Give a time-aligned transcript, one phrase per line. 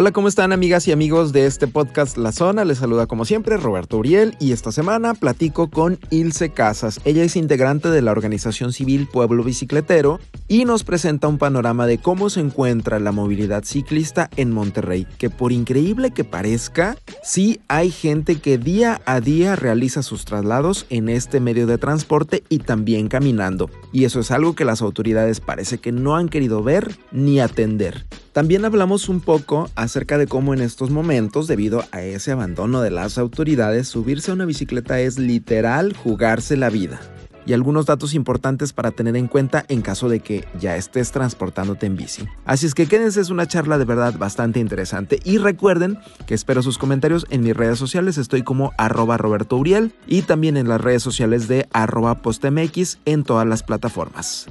[0.00, 2.64] Hola, ¿cómo están amigas y amigos de este podcast La Zona?
[2.64, 7.02] Les saluda como siempre Roberto Uriel y esta semana platico con Ilse Casas.
[7.04, 10.18] Ella es integrante de la organización civil Pueblo Bicicletero
[10.48, 15.28] y nos presenta un panorama de cómo se encuentra la movilidad ciclista en Monterrey, que
[15.28, 21.10] por increíble que parezca, sí hay gente que día a día realiza sus traslados en
[21.10, 23.68] este medio de transporte y también caminando.
[23.92, 28.06] Y eso es algo que las autoridades parece que no han querido ver ni atender.
[28.32, 32.92] También hablamos un poco acerca de cómo en estos momentos, debido a ese abandono de
[32.92, 37.00] las autoridades, subirse a una bicicleta es literal jugarse la vida.
[37.44, 41.86] Y algunos datos importantes para tener en cuenta en caso de que ya estés transportándote
[41.86, 42.28] en bici.
[42.44, 45.18] Así es que quédense, es una charla de verdad bastante interesante.
[45.24, 48.18] Y recuerden que espero sus comentarios en mis redes sociales.
[48.18, 53.24] Estoy como arroba Roberto Uriel y también en las redes sociales de arroba postmx en
[53.24, 54.46] todas las plataformas.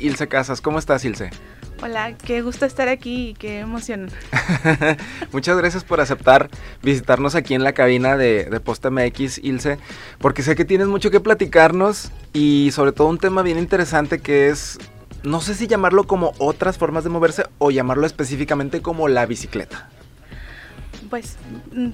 [0.00, 0.60] Ilse Casas.
[0.60, 1.30] ¿Cómo estás, Ilse?
[1.80, 4.10] Hola, qué gusto estar aquí y qué emoción.
[5.32, 6.50] Muchas gracias por aceptar
[6.82, 9.78] visitarnos aquí en la cabina de, de Posta MX, Ilse,
[10.18, 14.48] porque sé que tienes mucho que platicarnos y sobre todo un tema bien interesante que
[14.48, 14.78] es,
[15.22, 19.88] no sé si llamarlo como otras formas de moverse o llamarlo específicamente como la bicicleta.
[21.08, 21.36] Pues
[21.72, 21.90] mm,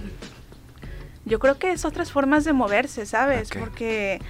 [1.27, 3.50] yo creo que es otras formas de moverse, ¿sabes?
[3.50, 4.21] Porque...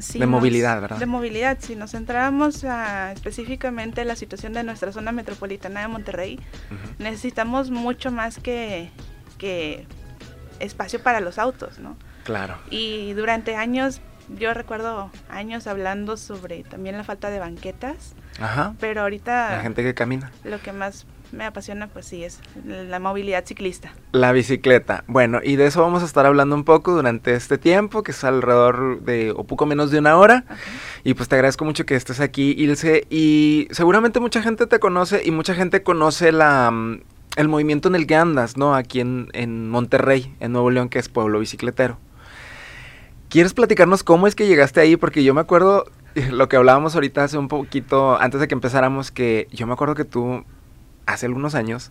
[0.00, 0.98] si De nos- movilidad, ¿verdad?
[0.98, 1.58] De movilidad.
[1.60, 6.40] Si nos centramos a, específicamente en la situación de nuestra zona metropolitana de Monterrey,
[6.98, 8.90] necesitamos mucho más que,
[9.38, 9.86] que
[10.60, 11.96] espacio para los autos, ¿no?
[12.24, 12.56] Claro.
[12.70, 14.00] Y durante años,
[14.38, 18.74] yo recuerdo años hablando sobre también la falta de banquetas, Ajá.
[18.80, 20.30] pero ahorita La gente que camina.
[20.44, 23.92] lo que más me apasiona pues sí es la movilidad ciclista.
[24.12, 25.04] La bicicleta.
[25.06, 28.22] Bueno, y de eso vamos a estar hablando un poco durante este tiempo, que es
[28.22, 30.44] alrededor de o poco menos de una hora.
[31.04, 33.06] Y pues te agradezco mucho que estés aquí, Ilse.
[33.10, 37.00] Y seguramente mucha gente te conoce y mucha gente conoce la, mm,
[37.36, 38.74] el movimiento en el que andas, ¿no?
[38.74, 41.98] Aquí en, en Monterrey, en Nuevo León, que es Pueblo Bicicletero.
[43.30, 44.96] ¿Quieres platicarnos cómo es que llegaste ahí?
[44.96, 45.86] Porque yo me acuerdo
[46.30, 49.94] lo que hablábamos ahorita hace un poquito, antes de que empezáramos, que yo me acuerdo
[49.94, 50.44] que tú,
[51.06, 51.90] hace algunos años,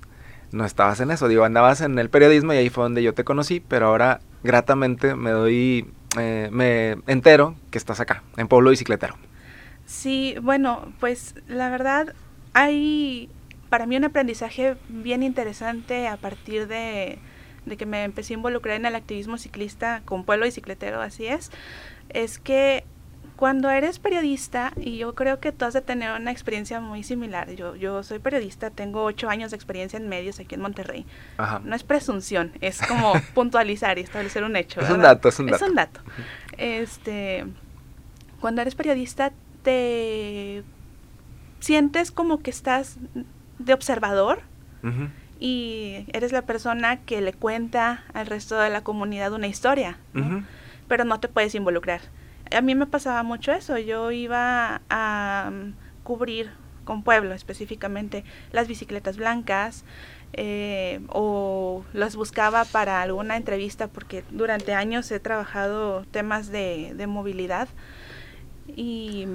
[0.51, 1.27] no estabas en eso.
[1.27, 5.15] Digo, andabas en el periodismo y ahí fue donde yo te conocí, pero ahora gratamente
[5.15, 9.15] me doy, eh, me entero que estás acá, en Pueblo Bicicletero.
[9.85, 12.13] Sí, bueno, pues la verdad
[12.53, 13.29] hay
[13.69, 17.19] para mí un aprendizaje bien interesante a partir de,
[17.65, 21.51] de que me empecé a involucrar en el activismo ciclista con pueblo bicicletero, así es,
[22.09, 22.83] es que
[23.41, 27.49] cuando eres periodista, y yo creo que tú has de tener una experiencia muy similar,
[27.55, 31.07] yo, yo soy periodista, tengo ocho años de experiencia en medios aquí en Monterrey,
[31.37, 31.59] Ajá.
[31.65, 34.79] no es presunción, es como puntualizar y establecer un hecho.
[34.79, 35.55] Es un dato, es un dato.
[35.55, 36.01] Es un dato.
[36.59, 37.47] Este,
[38.39, 39.31] cuando eres periodista
[39.63, 40.61] te
[41.61, 42.97] sientes como que estás
[43.57, 44.43] de observador
[45.39, 49.97] y eres la persona que le cuenta al resto de la comunidad una historia,
[50.87, 52.01] pero no te puedes involucrar.
[52.55, 55.73] A mí me pasaba mucho eso, yo iba a mm,
[56.03, 56.51] cubrir
[56.83, 59.85] con pueblo específicamente las bicicletas blancas
[60.33, 67.07] eh, o las buscaba para alguna entrevista porque durante años he trabajado temas de, de
[67.07, 67.67] movilidad
[68.67, 69.27] y,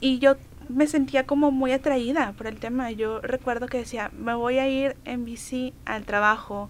[0.00, 0.36] y yo
[0.68, 2.90] me sentía como muy atraída por el tema.
[2.90, 6.68] Yo recuerdo que decía, me voy a ir en bici al trabajo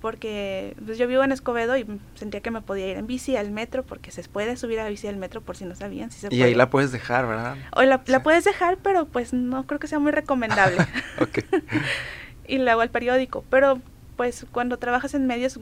[0.00, 3.50] porque pues, yo vivo en Escobedo y sentía que me podía ir en bici al
[3.50, 6.20] metro porque se puede subir a la bici al metro por si no sabían si
[6.20, 6.44] se Y puede.
[6.44, 7.56] ahí la puedes dejar, ¿verdad?
[7.74, 10.78] O la, la puedes dejar, pero pues no creo que sea muy recomendable.
[12.46, 13.44] Y luego al periódico.
[13.50, 13.80] Pero
[14.16, 15.60] pues cuando trabajas en medios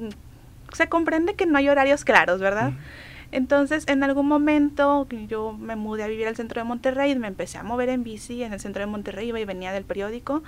[0.72, 2.72] se comprende que no hay horarios claros, ¿verdad?
[3.32, 7.58] Entonces, en algún momento yo me mudé a vivir al centro de Monterrey, me empecé
[7.58, 10.42] a mover en bici en el centro de Monterrey, iba y venía del periódico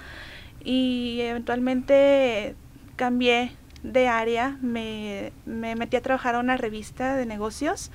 [0.64, 2.54] y eventualmente
[2.96, 3.52] cambié
[3.82, 7.90] de área, me, me metí a trabajar a una revista de negocios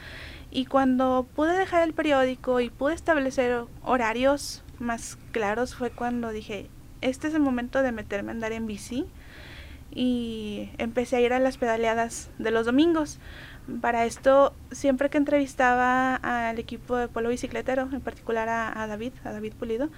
[0.51, 6.69] y cuando pude dejar el periódico y pude establecer horarios más claros fue cuando dije,
[7.01, 9.05] este es el momento de meterme a andar en bici
[9.95, 13.19] y empecé a ir a las pedaleadas de los domingos.
[13.81, 19.13] Para esto, siempre que entrevistaba al equipo de Pueblo Bicicletero, en particular a, a David,
[19.23, 19.89] a David Pulido,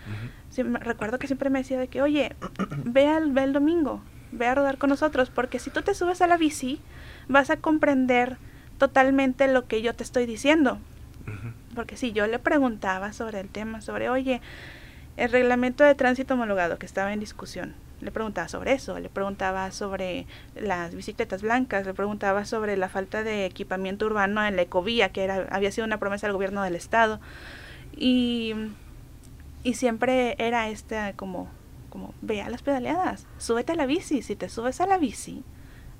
[0.63, 2.35] me- recuerdo que siempre me decía de que, oye,
[2.83, 4.01] ve, al, ve el domingo,
[4.37, 6.79] ve a rodar con nosotros, porque si tú te subes a la bici,
[7.27, 8.37] vas a comprender
[8.77, 10.77] totalmente lo que yo te estoy diciendo.
[11.73, 14.41] Porque si yo le preguntaba sobre el tema, sobre, oye,
[15.17, 19.71] el reglamento de tránsito homologado que estaba en discusión, le preguntaba sobre eso, le preguntaba
[19.71, 25.09] sobre las bicicletas blancas, le preguntaba sobre la falta de equipamiento urbano en la ecovía,
[25.09, 27.19] que era, había sido una promesa del gobierno del estado.
[27.97, 28.53] Y,
[29.63, 31.47] Y siempre era esta como,
[31.95, 35.45] como, ve a las pedaleadas, súbete a la bici, si te subes a la bici,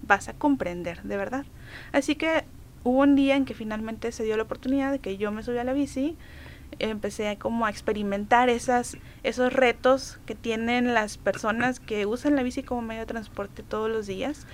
[0.01, 1.45] vas a comprender, de verdad.
[1.93, 2.43] Así que
[2.83, 5.57] hubo un día en que finalmente se dio la oportunidad de que yo me subí
[5.57, 6.17] a la bici,
[6.79, 12.61] empecé como a experimentar esas, esos retos que tienen las personas que usan la bici
[12.61, 14.47] como medio de transporte todos los días.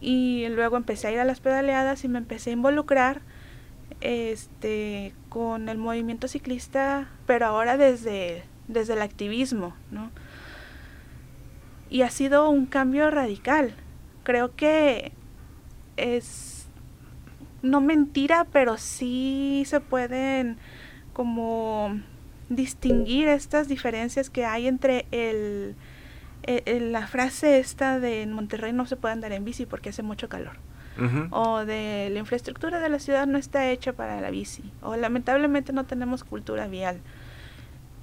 [0.00, 3.22] Y luego empecé a ir a las pedaleadas y me empecé a involucrar
[4.00, 10.12] este con el movimiento ciclista, pero ahora desde, desde el activismo, ¿no?
[11.90, 13.74] Y ha sido un cambio radical.
[14.22, 15.12] Creo que
[15.96, 16.68] es
[17.62, 20.56] no mentira, pero sí se pueden
[21.12, 22.00] como
[22.48, 25.76] distinguir estas diferencias que hay entre el,
[26.92, 30.28] la frase esta de en Monterrey no se puede andar en bici porque hace mucho
[30.28, 30.56] calor.
[31.30, 34.70] O de la infraestructura de la ciudad no está hecha para la bici.
[34.82, 37.00] O lamentablemente no tenemos cultura vial.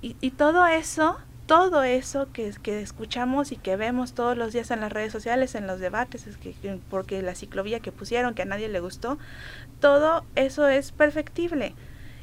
[0.01, 4.69] Y, y todo eso, todo eso que, que escuchamos y que vemos todos los días
[4.69, 6.53] en las redes sociales, en los debates, es que,
[6.89, 9.17] porque la ciclovía que pusieron, que a nadie le gustó,
[9.79, 11.73] todo eso es perfectible.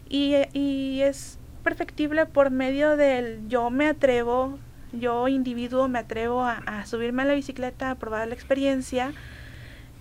[0.09, 4.59] Y, y es perfectible por medio del yo me atrevo,
[4.93, 9.13] yo individuo me atrevo a, a subirme a la bicicleta, a probar la experiencia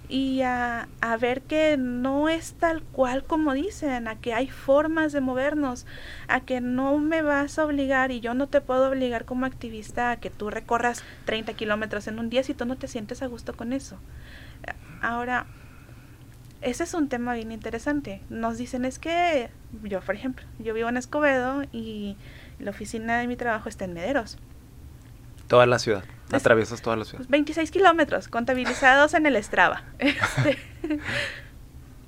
[0.09, 5.11] y a, a, ver que no es tal cual como dicen, a que hay formas
[5.13, 5.85] de movernos,
[6.27, 10.11] a que no me vas a obligar y yo no te puedo obligar como activista
[10.11, 13.27] a que tú recorras 30 kilómetros en un día si tú no te sientes a
[13.27, 13.97] gusto con eso.
[15.01, 15.45] Ahora,
[16.61, 18.21] ese es un tema bien interesante.
[18.29, 19.49] Nos dicen es que
[19.83, 22.15] yo, por ejemplo, yo vivo en Escobedo y
[22.59, 24.37] la oficina de mi trabajo está en Mederos.
[25.47, 26.03] Toda la ciudad.
[26.35, 27.25] Atraviesas toda la ciudad.
[27.27, 29.83] 26 kilómetros contabilizados en el Strava.
[29.99, 30.99] Este,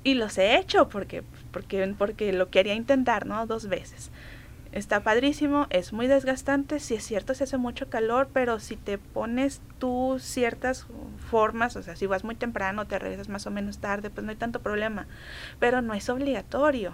[0.04, 3.46] y los he hecho porque, porque, porque lo quería intentar, ¿no?
[3.46, 4.10] Dos veces.
[4.70, 8.98] Está padrísimo, es muy desgastante, si es cierto, se hace mucho calor, pero si te
[8.98, 10.86] pones tú ciertas
[11.30, 14.30] formas, o sea, si vas muy temprano, te regresas más o menos tarde, pues no
[14.30, 15.06] hay tanto problema.
[15.58, 16.92] Pero no es obligatorio.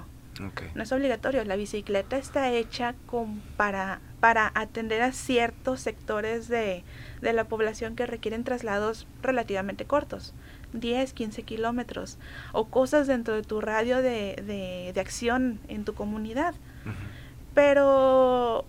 [0.75, 1.45] No es obligatorio.
[1.45, 6.85] La bicicleta está hecha con, para, para atender a ciertos sectores de,
[7.23, 10.33] de la población que requieren traslados relativamente cortos.
[10.75, 12.19] 10, 15 kilómetros
[12.53, 16.55] o cosas dentro de tu radio de, de, de acción en tu comunidad.
[17.53, 18.65] Pero,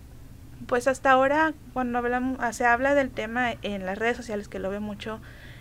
[0.66, 4.58] pues hasta ahora, cuando hablamos, ah, se habla del tema en las redes sociales, que
[4.58, 5.20] lo veo mucho,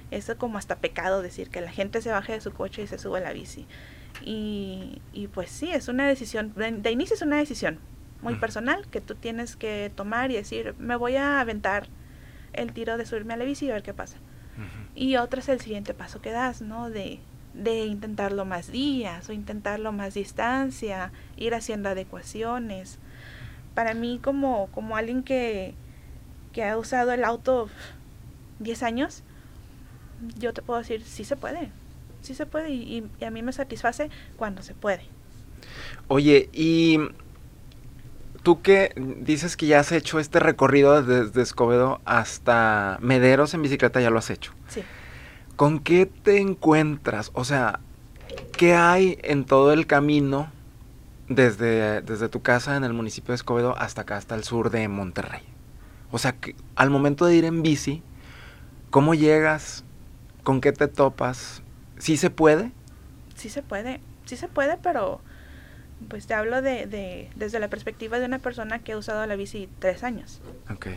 [0.10, 2.98] es como hasta pecado decir que la gente se baje de su coche y se
[2.98, 3.68] sube a la bici.
[4.24, 7.78] Y, y pues sí, es una decisión, de, inicio es una decisión
[8.24, 11.88] muy personal que tú tienes que tomar y decir, me voy a aventar
[12.54, 14.18] el tiro de subirme a la bici y ver qué pasa.
[14.96, 16.90] Y otro es el siguiente paso que das, ¿no?
[16.90, 17.20] De,
[17.54, 23.00] de intentarlo más días o intentarlo más distancia, ir haciendo adecuaciones
[23.74, 25.74] para mí como, como alguien que,
[26.52, 27.70] que ha usado el auto
[28.60, 29.24] 10 años,
[30.38, 31.72] yo te puedo decir, sí se puede,
[32.22, 35.04] sí se puede y, y, a mí me satisface cuando se puede.
[36.08, 37.00] Oye, y
[38.44, 44.02] tú que dices que ya has hecho este recorrido desde Escobedo hasta Mederos en bicicleta,
[44.02, 44.54] ya lo has hecho.
[44.68, 44.84] Sí.
[45.56, 47.32] ¿Con qué te encuentras?
[47.34, 47.80] O sea,
[48.56, 50.52] ¿qué hay en todo el camino
[51.28, 54.88] desde, desde tu casa en el municipio de Escobedo hasta acá, hasta el sur de
[54.88, 55.42] Monterrey.
[56.12, 58.04] O sea, que al momento de ir en bici,
[58.90, 59.84] ¿cómo llegas?
[60.44, 61.64] ¿Con qué te topas?
[61.98, 62.72] ¿Sí se puede?
[63.36, 65.22] Sí se puede, sí se puede, pero
[66.10, 69.36] pues te hablo de, de desde la perspectiva de una persona que ha usado la
[69.36, 70.42] bici tres años.
[70.70, 70.88] Ok.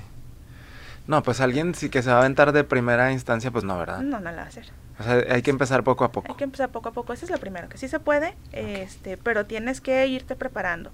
[1.07, 4.01] No, pues alguien sí que se va a aventar de primera instancia, pues no, ¿verdad?
[4.01, 4.67] No, no la va a hacer.
[4.99, 6.33] O sea, hay que empezar poco a poco.
[6.33, 7.13] Hay que empezar poco a poco.
[7.13, 10.91] Ese es lo primero, que sí se puede, este, pero tienes que irte preparando.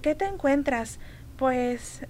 [0.00, 0.98] ¿Qué te encuentras?
[1.36, 2.06] Pues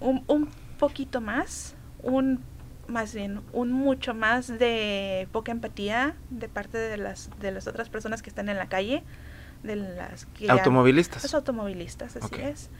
[0.00, 2.42] un, un poquito más, un
[2.88, 7.88] más bien un mucho más de poca empatía de parte de las de las otras
[7.88, 9.02] personas que están en la calle,
[9.62, 11.22] de las que automovilistas.
[11.22, 12.44] los automovilistas, así okay.
[12.46, 12.70] es.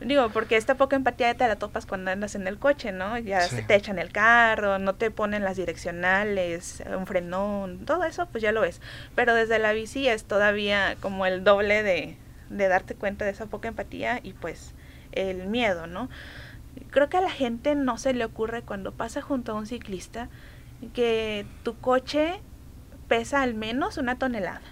[0.00, 3.18] Digo, porque esta poca empatía te la topas cuando andas en el coche, ¿no?
[3.18, 3.62] Ya sí.
[3.66, 8.52] te echan el carro, no te ponen las direccionales, un frenón, todo eso, pues ya
[8.52, 8.80] lo ves.
[9.14, 12.16] Pero desde la bici es todavía como el doble de,
[12.50, 14.74] de darte cuenta de esa poca empatía y pues
[15.12, 16.08] el miedo, ¿no?
[16.90, 20.28] Creo que a la gente no se le ocurre cuando pasa junto a un ciclista
[20.94, 22.40] que tu coche
[23.08, 24.62] pesa al menos una tonelada.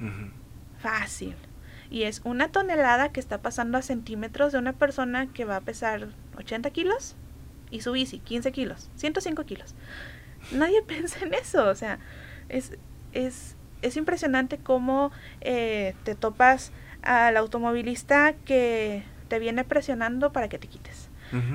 [0.00, 0.39] Uh -huh.
[0.82, 1.36] Fácil
[1.90, 5.60] y es una tonelada que está pasando a centímetros de una persona que va a
[5.60, 6.08] pesar
[6.38, 7.16] 80 kilos
[7.70, 9.74] y su bici 15 kilos, 105 kilos.
[10.52, 11.98] Nadie piensa en eso, o sea,
[12.48, 12.78] es,
[13.12, 15.10] es, es impresionante cómo
[15.40, 16.72] eh, te topas
[17.02, 21.08] al automovilista que te viene presionando para que te quites.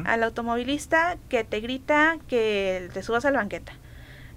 [0.05, 3.73] Al automovilista que te grita que te subas a la banqueta.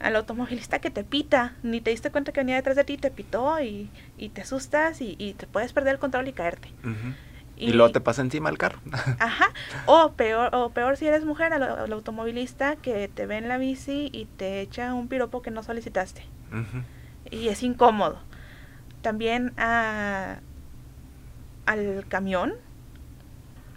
[0.00, 3.10] Al automovilista que te pita, ni te diste cuenta que venía detrás de ti, te
[3.10, 3.90] pitó y,
[4.32, 6.70] te asustas y, te puedes perder el control y caerte.
[7.56, 8.78] Y, luego te pasa encima el carro.
[9.18, 9.48] ajá.
[9.86, 14.10] O peor, o peor si eres mujer, al, automovilista que te ve en la bici
[14.12, 16.22] y te echa un piropo que no solicitaste.
[17.30, 18.20] Y es incómodo.
[19.02, 20.38] También a,
[21.66, 22.54] al camión,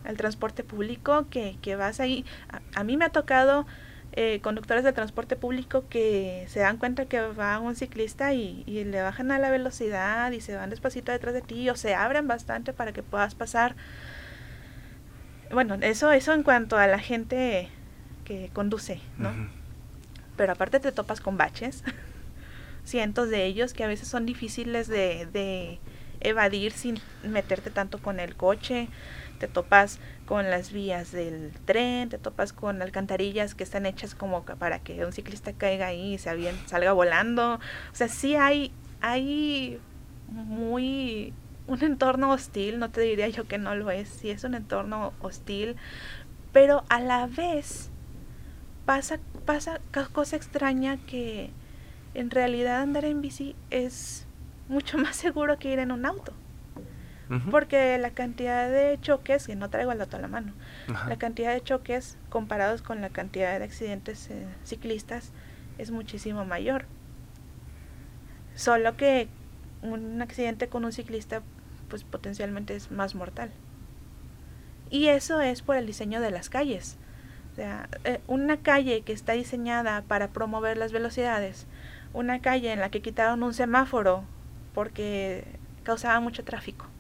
[0.06, 2.26] al transporte público, que, que vas ahí.
[2.76, 3.66] A, mí me ha tocado
[4.14, 8.84] eh, conductores de transporte público que se dan cuenta que va un ciclista y, y,
[8.84, 12.28] le bajan a la velocidad y se van despacito detrás de ti o se abren
[12.28, 13.76] bastante para que puedas pasar.
[15.52, 17.70] Bueno, eso, eso en cuanto a la gente
[18.26, 19.32] que conduce, ¿no?
[20.36, 21.84] Pero aparte te topas con baches,
[22.84, 25.80] cientos de ellos que a veces son difíciles de, de
[26.22, 28.88] evadir sin meterte tanto con el coche,
[29.42, 34.44] te topas con las vías del tren, te topas con alcantarillas que están hechas como
[34.46, 36.30] para que un ciclista caiga ahí y se
[36.68, 37.56] salga volando.
[37.56, 38.72] O sea, sí hay,
[39.02, 39.80] hay
[40.28, 41.34] muy
[41.66, 45.12] un entorno hostil, no te diría yo que no lo es, sí es un entorno
[45.22, 45.76] hostil,
[46.54, 47.90] pero a la vez
[48.86, 49.82] pasa, pasa
[50.14, 51.50] cosa extraña que
[52.14, 54.28] en realidad andar en bici es
[54.68, 56.32] mucho más seguro que ir en un auto.
[57.50, 60.52] Porque la cantidad de choques, y no traigo el dato a la mano,
[61.08, 65.32] la cantidad de choques comparados con la cantidad de accidentes eh, ciclistas
[65.78, 66.86] es muchísimo mayor.
[68.56, 69.30] Solo que
[69.82, 71.42] un accidente con un ciclista
[71.90, 73.52] pues potencialmente es más mortal.
[74.90, 76.98] Y eso es por el diseño de las calles.
[77.54, 81.68] O sea, eh, una calle que está diseñada para promover las velocidades,
[82.14, 84.26] una calle en la que quitaron un semáforo
[84.74, 85.46] porque
[85.84, 86.91] causaba mucho tráfico.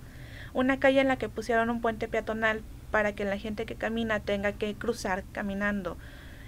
[0.53, 4.19] Una calle en la que pusieron un puente peatonal para que la gente que camina
[4.19, 5.97] tenga que cruzar caminando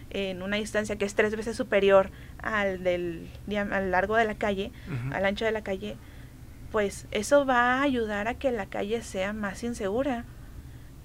[0.10, 4.72] en una distancia que es tres veces superior al del al largo de la calle,
[5.12, 5.98] al ancho de la calle,
[6.72, 10.26] pues eso va a ayudar a que la calle sea más insegura,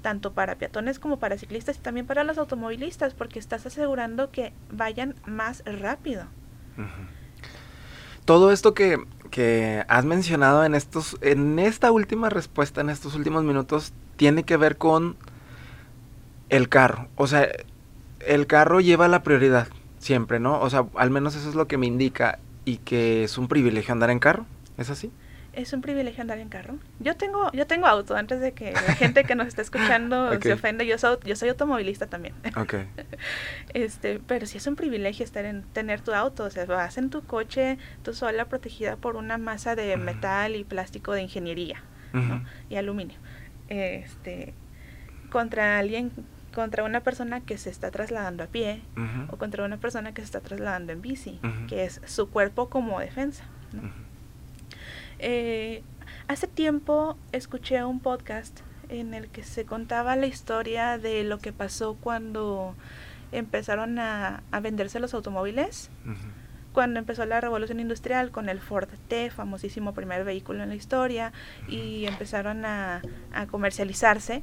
[0.02, 4.52] tanto para peatones como para ciclistas y también para los automovilistas, porque estás asegurando que
[4.70, 6.26] vayan más rápido.
[8.28, 13.42] Todo esto que, que has mencionado en estos, en esta última respuesta, en estos últimos
[13.42, 15.16] minutos, tiene que ver con
[16.50, 17.08] el carro.
[17.16, 17.48] O sea,
[18.20, 19.68] el carro lleva la prioridad
[19.98, 20.60] siempre, ¿no?
[20.60, 23.92] O sea, al menos eso es lo que me indica y que es un privilegio
[23.92, 24.44] andar en carro.
[24.76, 25.10] ¿Es así?
[25.62, 26.78] Es un privilegio andar en carro.
[27.00, 30.52] Yo tengo, yo tengo auto, antes de que la gente que nos está escuchando se
[30.52, 32.34] ofenda, yo soy, yo soy automovilista también.
[32.56, 32.88] Okay.
[33.74, 37.10] Este, pero sí es un privilegio estar en, tener tu auto, o sea, vas en
[37.10, 41.82] tu coche, tú sola protegida por una masa de metal y plástico de ingeniería,
[42.70, 43.18] Y aluminio.
[43.68, 44.54] Este,
[45.30, 46.12] contra alguien
[46.54, 48.80] contra una persona que se está trasladando a pie
[49.30, 53.00] o contra una persona que se está trasladando en bici, que es su cuerpo como
[53.00, 53.44] defensa.
[53.72, 54.07] ¿no?
[55.18, 55.82] Eh,
[56.28, 61.52] hace tiempo escuché un podcast en el que se contaba la historia de lo que
[61.52, 62.74] pasó cuando
[63.32, 65.90] empezaron a, venderse los automóviles.
[66.72, 71.32] Cuando empezó la revolución industrial con el Ford T, famosísimo primer vehículo en la historia,
[71.66, 74.42] y empezaron a, a comercializarse.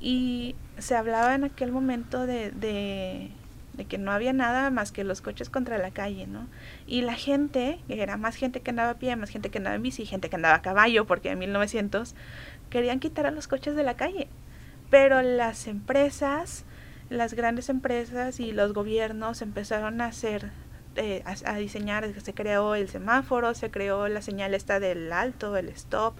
[0.00, 3.30] Y se hablaba en aquel momento de, de
[3.76, 6.46] de que no había nada más que los coches contra la calle, ¿no?
[6.86, 9.76] Y la gente, que era más gente que andaba a pie, más gente que andaba
[9.76, 12.14] en bici, gente que andaba a caballo, porque en 1900
[12.70, 14.28] querían quitar a los coches de la calle.
[14.90, 16.64] Pero las empresas,
[17.10, 20.50] las grandes empresas y los gobiernos empezaron a hacer,
[20.96, 25.56] eh, a, a, diseñar, se creó el semáforo, se creó la señal esta del alto,
[25.56, 26.14] el stop,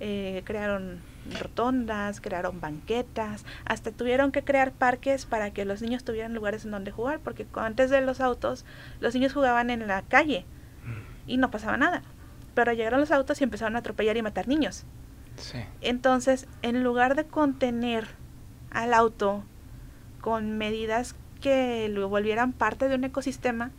[0.00, 1.00] eh, crearon
[1.34, 6.70] rotondas, crearon banquetas, hasta tuvieron que crear parques para que los niños tuvieran lugares en
[6.70, 8.64] donde jugar, porque antes de los autos
[9.00, 10.44] los niños jugaban en la calle
[11.26, 12.02] y no pasaba nada.
[12.54, 14.84] Pero llegaron los autos y empezaron a atropellar y matar niños.
[15.82, 18.06] Entonces, en lugar de contener
[18.70, 19.44] al auto
[20.20, 23.70] con medidas que lo volvieran parte de un ecosistema,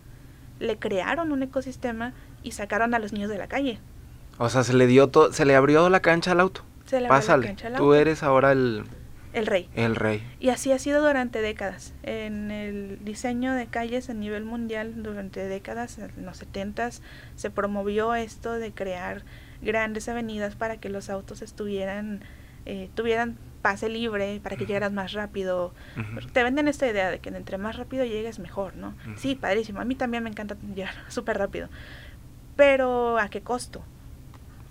[0.60, 2.14] le crearon un ecosistema
[2.44, 3.80] y sacaron a los niños de la calle.
[4.38, 6.62] O sea, se le dio se le abrió la cancha al auto.
[6.88, 7.56] Se le Pásale.
[7.70, 7.78] la.
[7.78, 8.84] Tú eres ahora el
[9.38, 9.70] el rey.
[9.76, 10.24] El rey.
[10.40, 11.94] Y así ha sido durante décadas.
[12.02, 16.90] En el diseño de calles a nivel mundial, durante décadas, en los 70
[17.36, 19.24] se promovió esto de crear
[19.62, 22.24] grandes avenidas para que los autos estuvieran,
[22.66, 25.72] eh, tuvieran pase libre, para que llegaras más rápido.
[26.34, 28.96] Te venden esta idea de que entre más rápido llegues mejor, ¿no?
[29.18, 29.82] Sí, padrísimo.
[29.82, 31.70] A mí también me encanta llegar súper rápido.
[32.56, 33.84] Pero ¿a qué costo?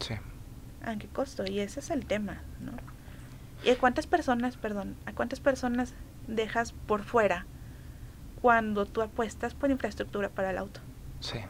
[0.01, 0.15] Sí.
[0.87, 1.45] ¿A qué costo?
[1.47, 2.73] Y ese es el tema, ¿no?
[3.65, 5.93] ¿Y a cuántas personas, perdón, a cuántas personas
[6.29, 7.47] dejas por fuera
[8.41, 10.81] cuando tú apuestas por infraestructura para el auto?
[11.21, 11.41] Sí.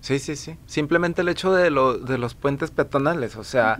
[0.00, 0.56] Sí, sí, sí.
[0.66, 3.78] Simplemente el hecho de, lo, de los puentes peatonales, o sea,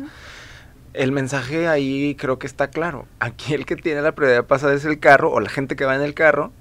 [0.93, 3.07] el mensaje ahí creo que está claro.
[3.19, 5.85] Aquí el que tiene la prioridad de pasar es el carro o la gente que
[5.85, 6.53] va en el carro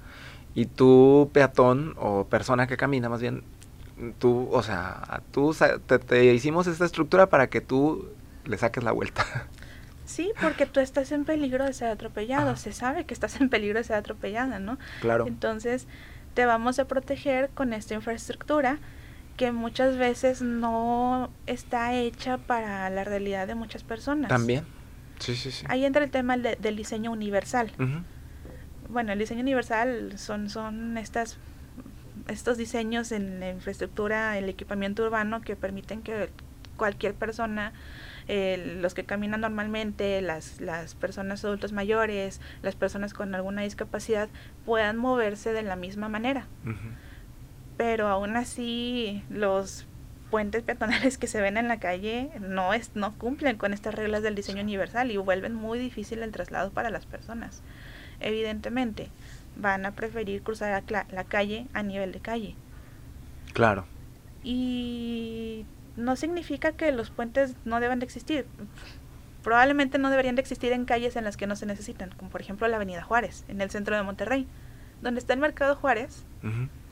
[0.54, 3.42] y tú peatón o persona que camina más bien,
[4.18, 5.54] tú, o sea, tú
[6.06, 8.08] te, hicimos esta estructura para que tú
[8.44, 9.24] le saques la vuelta.
[10.06, 13.80] Sí, porque tú estás en peligro de ser atropellado, se sabe que estás en peligro
[13.80, 14.78] de ser atropellada, ¿no?
[15.00, 15.26] Claro.
[15.26, 15.88] Entonces,
[16.34, 18.78] te vamos a proteger con esta infraestructura
[19.36, 24.28] que muchas veces no está hecha para la realidad de muchas personas.
[24.28, 24.64] También.
[25.18, 25.66] Sí, sí, sí.
[25.68, 27.72] Ahí entra el tema del diseño universal.
[28.88, 31.38] Bueno, el diseño universal son, son estas
[32.28, 36.30] estos diseños en la infraestructura, el equipamiento urbano que permiten que
[36.76, 37.72] cualquier persona,
[38.28, 44.28] eh, los que caminan normalmente, las, las personas adultos mayores, las personas con alguna discapacidad,
[44.64, 46.46] puedan moverse de la misma manera.
[47.76, 49.86] Pero aún así los
[50.30, 54.22] puentes peatonales que se ven en la calle no es no cumplen con estas reglas
[54.22, 57.62] del diseño universal y vuelven muy difícil el traslado para las personas.
[58.18, 59.08] Evidentemente,
[59.56, 62.54] van a preferir cruzar la, la calle a nivel de calle.
[63.52, 63.86] Claro.
[64.42, 65.64] Y
[65.96, 68.46] no significa que los puentes no deban de existir.
[69.42, 72.40] Probablemente no deberían de existir en calles en las que no se necesitan, como por
[72.40, 74.46] ejemplo la Avenida Juárez, en el centro de Monterrey,
[75.02, 76.24] donde está el Mercado Juárez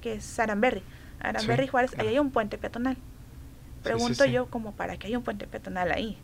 [0.04, 0.82] que es Aramberry.
[1.20, 2.98] Aramberry Juárez, ahí hay un puente peatonal.
[3.82, 6.18] Pregunto yo como para que hay un puente peatonal ahí.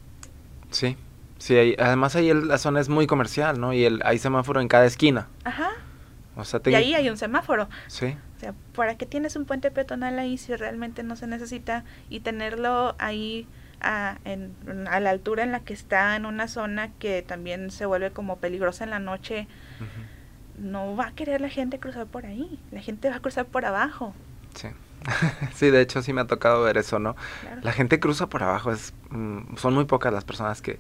[0.70, 0.99] Sí,
[1.38, 3.73] sí, además ahí la zona es muy comercial, ¿no?
[3.73, 5.28] Y el, hay semáforo en cada esquina.
[5.44, 5.70] Ajá.
[6.40, 7.68] O sea, Y ahí hay un semáforo.
[7.87, 8.16] Sí.
[8.37, 11.85] O sea, ¿para qué tienes un puente peatonal ahí si realmente no se necesita?
[12.09, 13.47] Y tenerlo ahí
[13.80, 14.54] a, en,
[14.88, 18.38] a la altura en la que está, en una zona que también se vuelve como
[18.38, 19.47] peligrosa en la noche
[20.61, 23.64] no va a querer la gente cruzar por ahí, la gente va a cruzar por
[23.64, 24.14] abajo.
[24.55, 24.68] Sí.
[25.55, 27.16] sí, de hecho sí me ha tocado ver eso, ¿no?
[27.62, 30.79] La gente cruza por abajo, es, mm, son muy pocas las personas que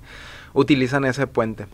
[0.52, 1.66] utilizan ese puente.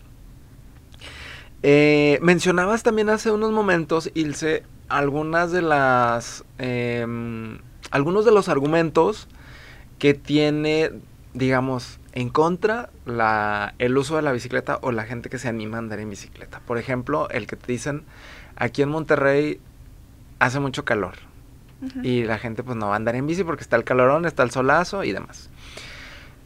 [1.62, 7.59] Eh, mencionabas también hace unos momentos, Ilse, algunas de las, em,
[7.90, 9.29] algunos de los argumentos
[9.99, 10.92] que tiene,
[11.35, 15.77] digamos, en contra la, el uso de la bicicleta o la gente que se anima
[15.77, 16.61] a andar en bicicleta.
[16.61, 18.05] Por ejemplo, el que te dicen,
[18.57, 19.61] aquí en Monterrey
[20.38, 21.14] hace mucho calor
[22.03, 24.42] y la gente pues no va a andar en bici porque está el calorón, está
[24.42, 25.51] el solazo y demás.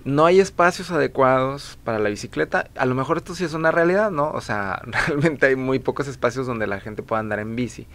[0.04, 2.68] No hay espacios adecuados para la bicicleta.
[2.76, 4.30] A lo mejor esto sí es una realidad, ¿no?
[4.30, 7.86] O sea, realmente hay muy pocos espacios donde la gente pueda andar en bici.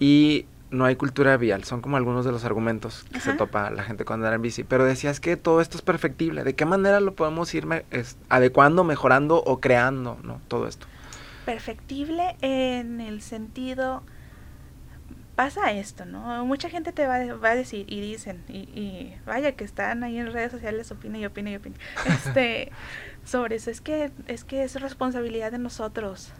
[0.00, 1.64] Y no hay cultura vial.
[1.64, 4.64] Son como algunos de los argumentos que se topa la gente cuando anda en bici.
[4.64, 6.44] Pero decías que todo esto es perfectible.
[6.44, 7.66] ¿De qué manera lo podemos ir
[8.28, 10.40] adecuando, mejorando o creando, no?
[10.48, 10.86] Todo esto.
[11.44, 14.02] Perfectible en el sentido
[15.38, 16.44] pasa esto, ¿no?
[16.44, 20.50] Mucha gente te va, a decir y dicen, y, vaya que están ahí en redes
[20.50, 22.72] sociales, opina y opina y opina, este,
[23.24, 23.70] sobre eso.
[23.70, 26.32] Es que, es que es responsabilidad de nosotros,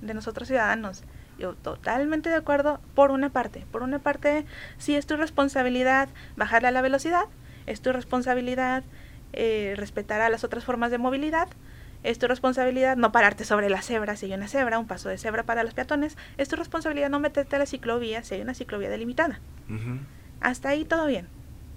[0.00, 1.04] de nosotros ciudadanos.
[1.38, 3.66] Yo totalmente de acuerdo por una parte.
[3.70, 4.46] Por una parte,
[4.78, 7.26] sí es tu responsabilidad bajarle a la velocidad,
[7.66, 8.84] es tu responsabilidad
[9.34, 11.48] eh, respetar a las otras formas de movilidad,
[12.02, 15.18] es tu responsabilidad no pararte sobre la cebra si hay una cebra, un paso de
[15.18, 18.54] cebra para los peatones, es tu responsabilidad no meterte a la ciclovía si hay una
[18.54, 19.40] ciclovía delimitada.
[20.40, 21.28] Hasta ahí todo bien.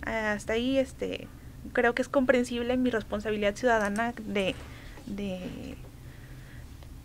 [0.03, 1.27] Hasta ahí este
[1.73, 4.55] creo que es comprensible mi responsabilidad ciudadana de
[5.05, 5.75] de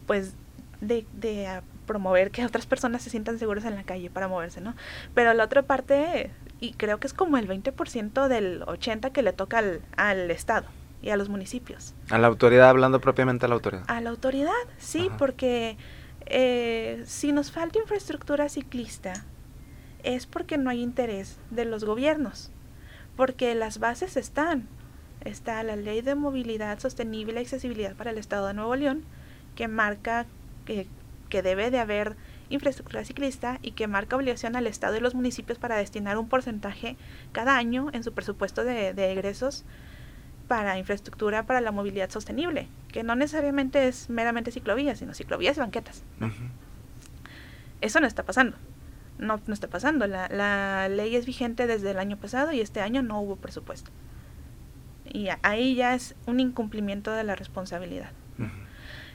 [0.07, 0.35] pues
[0.81, 4.75] de, de promover que otras personas se sientan seguras en la calle para moverse, ¿no?
[5.15, 9.33] Pero la otra parte, y creo que es como el 20% del 80% que le
[9.33, 10.67] toca al, al Estado
[11.03, 11.95] y a los municipios.
[12.11, 13.85] A la autoridad, hablando propiamente a la autoridad.
[13.89, 15.77] A la autoridad, sí, porque
[16.27, 19.25] eh, si nos falta infraestructura ciclista,
[20.03, 22.51] es porque no hay interés de los gobiernos,
[23.17, 24.69] porque las bases están.
[25.25, 29.05] Está la ley de movilidad sostenible y accesibilidad para el Estado de Nuevo León,
[29.57, 30.27] que marca
[30.65, 30.87] que
[31.29, 32.17] que debe de haber
[32.49, 36.97] infraestructura ciclista y que marca obligación al Estado y los municipios para destinar un porcentaje
[37.33, 39.65] cada año en su presupuesto de, egresos
[40.49, 45.61] para infraestructura para la movilidad sostenible, que no necesariamente es meramente ciclovías, sino ciclovías y
[45.61, 46.03] banquetas.
[47.81, 48.57] Eso no está pasando.
[49.19, 50.07] No, no está pasando.
[50.07, 53.91] La, la, ley es vigente desde el año pasado y este año no hubo presupuesto.
[55.13, 58.11] Y ahí ya es un incumplimiento de la responsabilidad.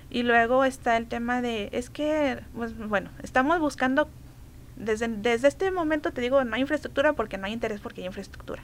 [0.10, 4.10] Y luego está el tema de, es que, pues, bueno, estamos buscando,
[4.76, 8.08] desde, desde este momento te digo, no hay infraestructura porque no hay interés porque hay
[8.08, 8.62] infraestructura.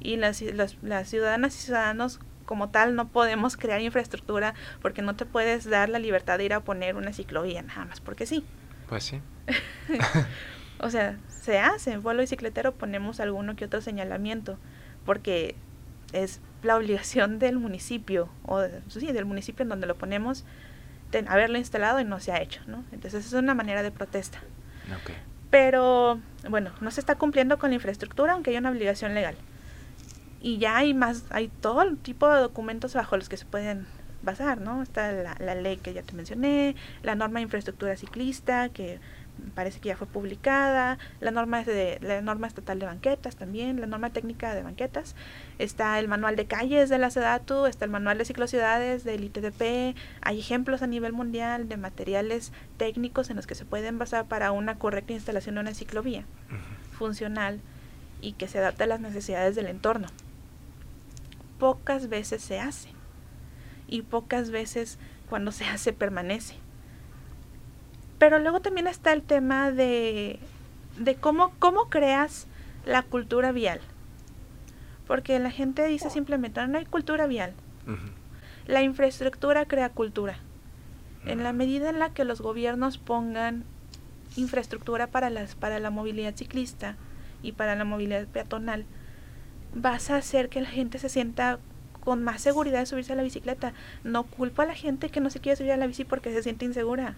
[0.00, 5.26] Y las, las, ciudadanas y ciudadanos como tal no podemos crear infraestructura porque no te
[5.26, 8.44] puedes dar la libertad de ir a poner una ciclovía nada más porque sí.
[8.88, 9.20] Pues sí.
[10.80, 14.58] o sea, se hace, en vuelo bicicletero ponemos alguno que otro señalamiento
[15.04, 15.54] porque
[16.12, 20.44] es la obligación del municipio o sí, del municipio en donde lo ponemos
[21.28, 22.84] haberlo instalado y no se ha hecho, ¿no?
[22.92, 24.40] Entonces es una manera de protesta.
[25.50, 29.36] Pero bueno, no se está cumpliendo con la infraestructura, aunque hay una obligación legal.
[30.40, 33.86] Y ya hay más, hay todo el tipo de documentos bajo los que se pueden
[34.22, 34.82] basar, ¿no?
[34.82, 39.00] Está la, la ley que ya te mencioné, la norma de infraestructura ciclista, que
[39.54, 43.86] parece que ya fue publicada, la norma, de, la norma estatal de banquetas también, la
[43.86, 45.14] norma técnica de banquetas,
[45.58, 49.96] está el manual de calles de la SEDATU, está el manual de ciclocidades del ITDP,
[50.20, 54.52] hay ejemplos a nivel mundial de materiales técnicos en los que se pueden basar para
[54.52, 56.24] una correcta instalación de una ciclovía
[56.92, 57.60] funcional
[58.20, 60.08] y que se adapte a las necesidades del entorno.
[61.60, 62.88] Pocas veces se hace
[63.86, 66.56] y pocas veces cuando se hace permanece.
[68.18, 70.40] Pero luego también está el tema de,
[70.98, 72.48] de cómo, cómo creas
[72.84, 73.80] la cultura vial.
[75.06, 77.52] Porque la gente dice simplemente, no hay cultura vial.
[78.66, 80.38] La infraestructura crea cultura.
[81.26, 83.64] En la medida en la que los gobiernos pongan
[84.36, 86.96] infraestructura para, las, para la movilidad ciclista
[87.42, 88.86] y para la movilidad peatonal,
[89.74, 91.58] vas a hacer que la gente se sienta
[92.00, 93.72] con más seguridad de subirse a la bicicleta.
[94.04, 96.42] No culpa a la gente que no se quiere subir a la bici porque se
[96.42, 97.16] siente insegura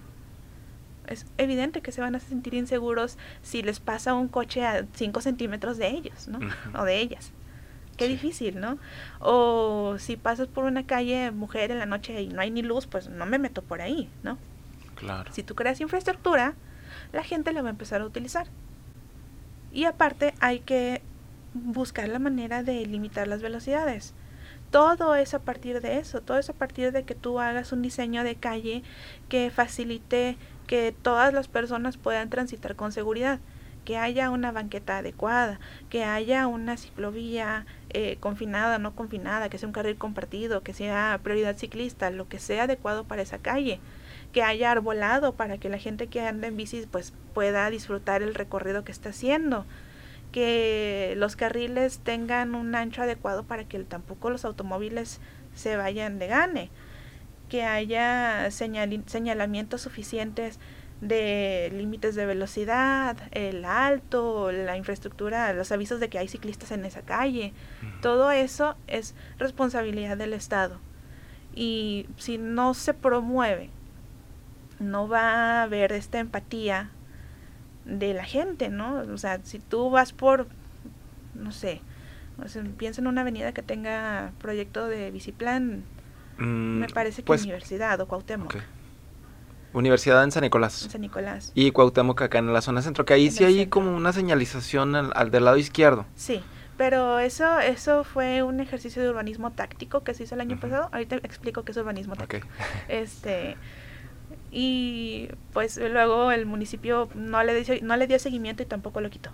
[1.07, 5.21] es evidente que se van a sentir inseguros si les pasa un coche a 5
[5.21, 6.39] centímetros de ellos, ¿no?
[6.79, 7.33] O de ellas.
[7.97, 8.79] Qué difícil, ¿no?
[9.21, 12.87] O si pasas por una calle mujer en la noche y no hay ni luz,
[12.87, 14.39] pues no me meto por ahí, ¿no?
[14.95, 15.33] Claro.
[15.33, 16.55] Si tú creas infraestructura,
[17.13, 18.47] la gente la va a empezar a utilizar.
[19.73, 21.03] Y aparte hay que
[21.55, 24.15] buscar la manera de limitar las velocidades.
[24.71, 27.83] Todo es a partir de eso, todo es a partir de que tú hagas un
[27.83, 28.83] diseño de calle
[29.29, 33.41] que facilite que todas las personas puedan transitar con seguridad,
[33.85, 35.61] que haya una banqueta adecuada,
[35.91, 41.21] que haya una ciclovía eh, confinada, no confinada, que sea un carril compartido, que sea
[41.23, 43.81] prioridad ciclista, lo que sea adecuado para esa calle,
[44.33, 48.35] que haya arbolado para que la gente que anda en bici pues pueda disfrutar el
[48.35, 49.67] recorrido que está haciendo,
[50.33, 55.21] que los carriles tengan un ancho adecuado para que tampoco los automóviles
[55.55, 56.71] se vayan de gane
[57.53, 60.59] que haya señalamientos suficientes
[61.03, 66.87] de límites de velocidad, el alto, la infraestructura, los avisos de que hay ciclistas en
[66.87, 67.53] esa calle.
[68.01, 70.81] Todo eso es responsabilidad del Estado.
[71.55, 73.69] Y si no se promueve,
[74.79, 76.89] no va a haber esta empatía
[77.85, 79.01] de la gente, ¿no?
[79.13, 80.47] O sea, si tú vas por,
[81.35, 81.81] no sé,
[82.77, 85.85] piensa en una avenida que tenga proyecto de biciplan,
[86.39, 88.57] Mm, Me parece que pues, Universidad o Cuauhtémoc.
[89.73, 90.85] Universidad en San Nicolás.
[90.85, 91.53] En San Nicolás.
[91.55, 95.31] Y Cuauhtémoc acá en la zona centro, que ahí sí hay como una señalización al,
[95.31, 96.05] del lado izquierdo.
[96.15, 96.43] Sí,
[96.77, 100.89] pero eso eso fue un ejercicio de urbanismo táctico que se hizo el año pasado.
[100.93, 102.47] Ahorita explico qué es urbanismo táctico.
[102.89, 103.57] Este
[104.53, 109.11] y pues luego el municipio no le dio, no le dio seguimiento y tampoco lo
[109.11, 109.31] quitó.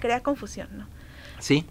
[0.00, 0.86] Crea confusión, ¿no?
[1.40, 1.66] Sí.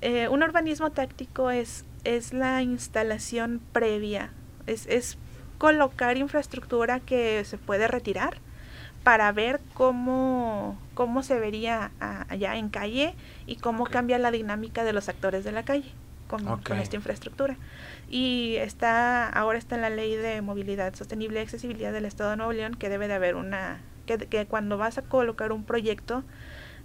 [0.00, 4.30] Eh, un urbanismo táctico es es la instalación previa,
[4.66, 5.18] es, es
[5.58, 8.36] colocar infraestructura que se puede retirar
[9.02, 11.90] para ver cómo, cómo se vería
[12.28, 13.14] allá en calle
[13.46, 15.90] y cómo cambia la dinámica de los actores de la calle
[16.28, 17.56] con, con, esta infraestructura.
[18.16, 22.36] Y está, ahora está en la ley de movilidad sostenible y accesibilidad del Estado de
[22.36, 26.22] Nuevo León que debe de haber una, que, que cuando vas a colocar un proyecto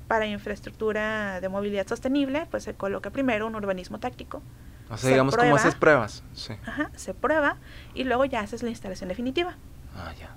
[0.07, 4.41] para infraestructura de movilidad sostenible, pues se coloca primero un urbanismo táctico
[4.89, 6.23] o sea, digamos como haces pruebas.
[6.33, 6.55] Sí.
[6.65, 7.57] Ajá, se prueba
[7.93, 9.55] y luego ya haces la instalación definitiva.
[9.95, 10.35] Ah, ya.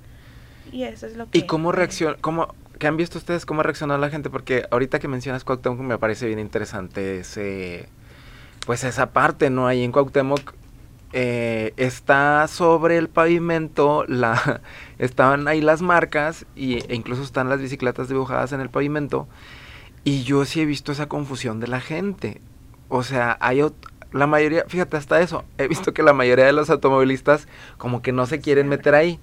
[0.70, 1.38] Y eso es lo que...
[1.38, 4.28] ¿Y cómo reacciona, cómo, qué han visto ustedes, cómo ha reaccionado la gente?
[4.28, 7.88] Porque ahorita que mencionas Cuauhtémoc me parece bien interesante ese,
[8.66, 9.66] pues esa parte, ¿no?
[9.66, 10.54] Ahí en Cuauhtémoc
[11.12, 14.62] eh, está sobre el pavimento, la,
[14.98, 19.28] estaban ahí las marcas y, e incluso están las bicicletas dibujadas en el pavimento.
[20.04, 22.40] Y yo sí he visto esa confusión de la gente.
[22.88, 23.62] O sea, hay,
[24.12, 27.48] la mayoría, fíjate, hasta eso, he visto que la mayoría de los automovilistas
[27.78, 29.20] como que no se quieren meter ahí,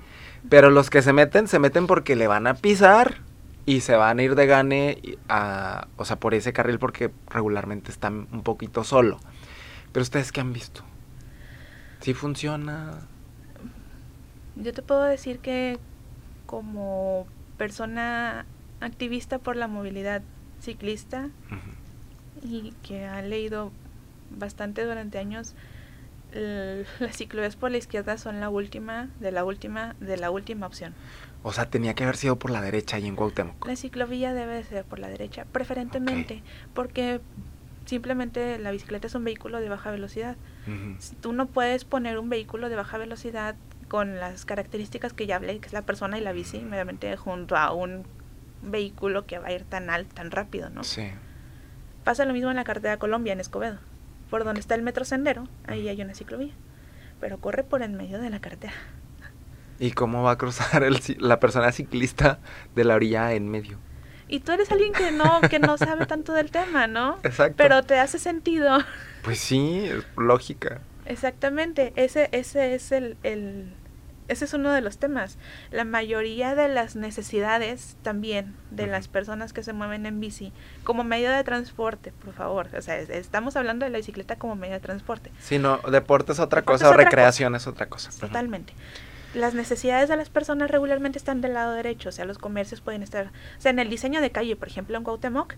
[0.49, 3.21] pero los que se meten, se meten porque le van a pisar
[3.65, 7.91] y se van a ir de gane, a, o sea, por ese carril porque regularmente
[7.91, 9.19] están un poquito solo.
[9.91, 10.84] Pero ustedes qué han visto?
[12.01, 13.01] ¿Sí funciona?
[14.55, 15.77] Yo te puedo decir que
[16.45, 18.45] como persona
[18.81, 20.21] activista por la movilidad
[20.62, 21.29] ciclista
[22.41, 23.71] y que ha leído
[24.31, 25.55] bastante durante años,
[26.31, 30.93] las ciclovías por la izquierda son la última, de la última, de la última opción.
[31.43, 33.65] O sea, tenía que haber sido por la derecha y en Cuauhtémoc.
[33.65, 37.21] La ciclovía debe ser por la derecha, preferentemente, porque
[37.85, 40.35] simplemente la bicicleta es un vehículo de baja velocidad.
[41.22, 43.56] Tú no puedes poner un vehículo de baja velocidad
[43.88, 47.58] con las características que ya hablé, que es la persona y la bici, mediamente junto
[47.58, 48.06] a un
[48.62, 50.84] vehículo que va a ir tan alto, tan rápido, ¿no?
[50.84, 51.10] Sí.
[52.04, 53.80] Pasa lo mismo en la carretera Colombia, en Escobedo.
[54.30, 56.54] Por donde está el metro sendero, ahí hay una ciclovía.
[57.19, 58.74] Pero corre por en medio de la carretera.
[59.80, 62.39] ¿Y cómo va a cruzar el, la persona ciclista
[62.76, 63.80] de la orilla en medio?
[64.29, 67.17] Y tú eres alguien que no, que no sabe tanto del tema, ¿no?
[67.23, 67.55] Exacto.
[67.57, 68.77] Pero te hace sentido.
[69.23, 70.79] Pues sí, es lógica.
[71.05, 73.73] Exactamente, ese, ese es el, el,
[74.27, 75.39] ese es uno de los temas.
[75.71, 81.03] La mayoría de las necesidades también de las personas que se mueven en bici como
[81.03, 82.69] medio de transporte, por favor.
[82.77, 85.31] O sea, estamos hablando de la bicicleta como medio de transporte.
[85.39, 88.11] Sí, no, deporte es otra cosa recreación es otra cosa.
[88.19, 88.73] Totalmente
[89.33, 93.03] las necesidades de las personas regularmente están del lado derecho, o sea, los comercios pueden
[93.03, 95.55] estar, o sea, en el diseño de calle, por ejemplo, en Cuauhtémoc,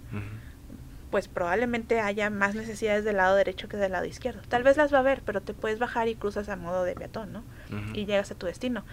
[1.09, 4.41] pues probablemente haya más necesidades del lado derecho que del lado izquierdo.
[4.47, 6.95] Tal vez las va a haber, pero te puedes bajar y cruzas a modo de
[6.95, 7.43] peatón, ¿no?
[7.93, 8.83] Y llegas a tu destino.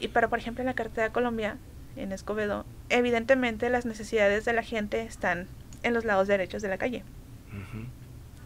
[0.00, 1.58] Y pero, por ejemplo, en la carretera de Colombia,
[1.96, 5.46] en Escobedo, evidentemente las necesidades de la gente están
[5.82, 7.04] en los lados derechos de la calle.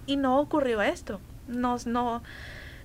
[0.07, 1.21] Y no ocurrió esto.
[1.47, 2.23] Nos, no,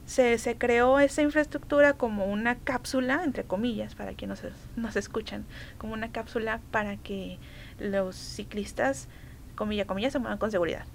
[0.06, 5.46] se, se creó esa infraestructura como una cápsula, entre comillas, para quienes nos, nos escuchan,
[5.78, 7.40] como una cápsula para que
[7.80, 9.08] los ciclistas,
[9.56, 10.86] comilla, comilla, se muevan con seguridad.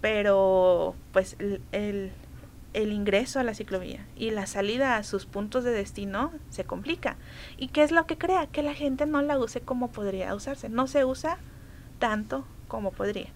[0.00, 1.36] Pero, pues,
[1.72, 2.12] el,
[2.72, 7.16] el ingreso a la ciclovía y la salida a sus puntos de destino se complica.
[7.56, 8.46] ¿Y qué es lo que crea?
[8.46, 10.68] Que la gente no la use como podría usarse.
[10.68, 11.38] No se usa
[11.98, 13.28] tanto como podría.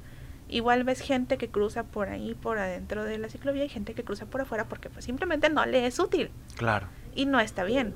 [0.49, 4.05] Igual ves gente que cruza por ahí, por adentro de la ciclovía y gente que
[4.05, 6.31] cruza por afuera porque pues simplemente no le es útil.
[6.57, 6.87] Claro.
[7.15, 7.95] Y no está bien.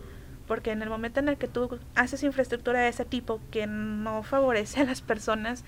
[0.49, 4.25] Porque en el momento en el que tú haces infraestructura de ese tipo que no
[4.25, 5.65] favorece a las personas,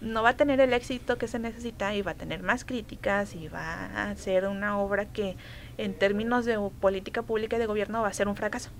[0.00, 3.36] no va a tener el éxito que se necesita y va a tener más críticas
[3.36, 5.36] y va a ser una obra que
[5.78, 8.70] en términos de política pública y de gobierno va a ser un fracaso.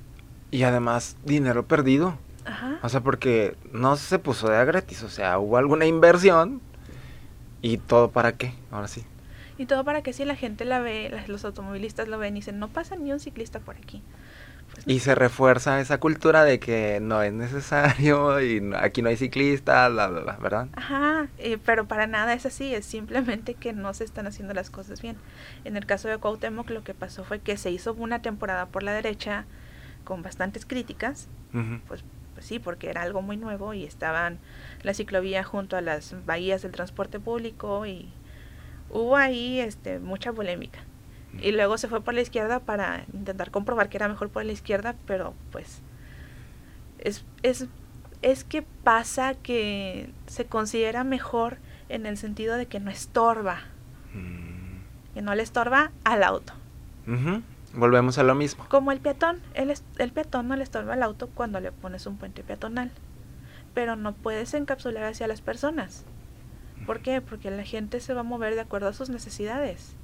[0.51, 2.19] Y además dinero perdido.
[2.45, 2.81] Ajá.
[2.83, 6.61] O sea, porque no se puso de a gratis, o sea, hubo alguna inversión
[7.63, 8.53] ¿Y todo para qué?
[8.71, 9.05] Ahora sí.
[9.57, 12.59] Y todo para que si la gente la ve, los automovilistas lo ven y dicen,
[12.59, 14.03] no pasa ni un ciclista por aquí.
[14.73, 19.17] Pues y se refuerza esa cultura de que no es necesario y aquí no hay
[19.17, 20.69] ciclistas, bla, bla, ¿verdad?
[20.73, 24.71] Ajá, eh, pero para nada es así, es simplemente que no se están haciendo las
[24.71, 25.17] cosas bien.
[25.65, 28.83] En el caso de Cuauhtémoc lo que pasó fue que se hizo una temporada por
[28.83, 29.45] la derecha
[30.05, 31.29] con bastantes críticas,
[31.87, 32.03] pues
[32.43, 34.41] pues sí, porque era algo muy nuevo y estaban
[34.83, 38.09] la ciclovía junto a las bahías del transporte público y
[38.91, 40.81] hubo ahí este mucha polémica.
[41.41, 44.51] Y luego se fue por la izquierda para intentar comprobar que era mejor por la
[44.51, 45.83] izquierda, pero pues
[46.99, 47.69] es, es,
[48.23, 53.61] es que pasa que se considera mejor en el sentido de que no estorba.
[54.15, 55.15] Mm.
[55.15, 56.55] Que no le estorba al auto.
[57.75, 58.67] Volvemos a lo mismo.
[58.69, 62.19] Como el peatón, el, el peatón no le estorba al auto cuando le pones un
[62.19, 62.91] puente peatonal,
[63.75, 66.05] pero no puedes encapsular hacia las personas.
[66.87, 67.21] ¿Por qué?
[67.21, 69.95] Porque la gente se va a mover de acuerdo a sus necesidades.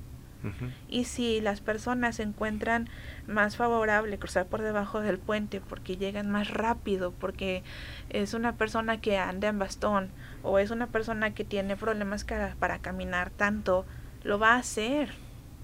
[0.88, 2.88] Y si las personas encuentran
[3.26, 7.64] más favorable cruzar por debajo del puente porque llegan más rápido, porque
[8.08, 10.10] es una persona que anda en bastón
[10.44, 12.24] o es una persona que tiene problemas
[12.58, 13.84] para caminar tanto,
[14.22, 15.10] lo va a hacer.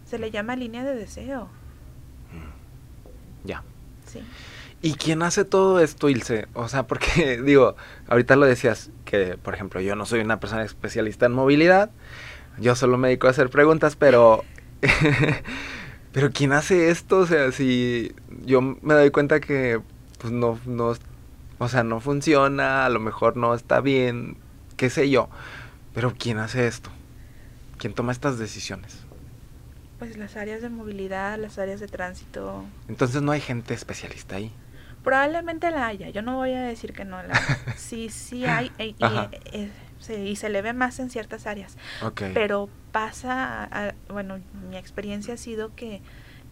[0.07, 1.49] Se le llama línea de deseo.
[3.45, 3.63] Ya.
[4.07, 4.21] Sí.
[4.83, 6.47] ¿Y quién hace todo esto, Ilse?
[6.53, 7.77] O sea, porque digo,
[8.09, 11.91] ahorita lo decías que, por ejemplo, yo no soy una persona especialista en movilidad,
[12.59, 14.45] yo solo me dedico a hacer preguntas, pero...
[16.13, 17.19] pero ¿quién hace esto?
[17.19, 19.81] O sea, si yo me doy cuenta que
[20.19, 20.95] pues no, no,
[21.59, 24.37] o sea, no funciona, a lo mejor no está bien,
[24.77, 25.29] qué sé yo,
[25.93, 26.91] pero ¿quién hace esto?
[27.79, 29.04] ¿Quién toma estas decisiones?
[29.99, 32.65] Pues las áreas de movilidad, las áreas de tránsito.
[32.89, 34.53] Entonces no hay gente especialista ahí.
[35.03, 37.35] Probablemente la haya, yo no voy a decir que no la
[37.77, 38.97] Sí, sí hay y,
[39.53, 39.71] eh,
[40.09, 41.77] y, se le ve más en ciertas áreas.
[42.33, 46.01] Pero pasa, bueno, mi experiencia ha sido que,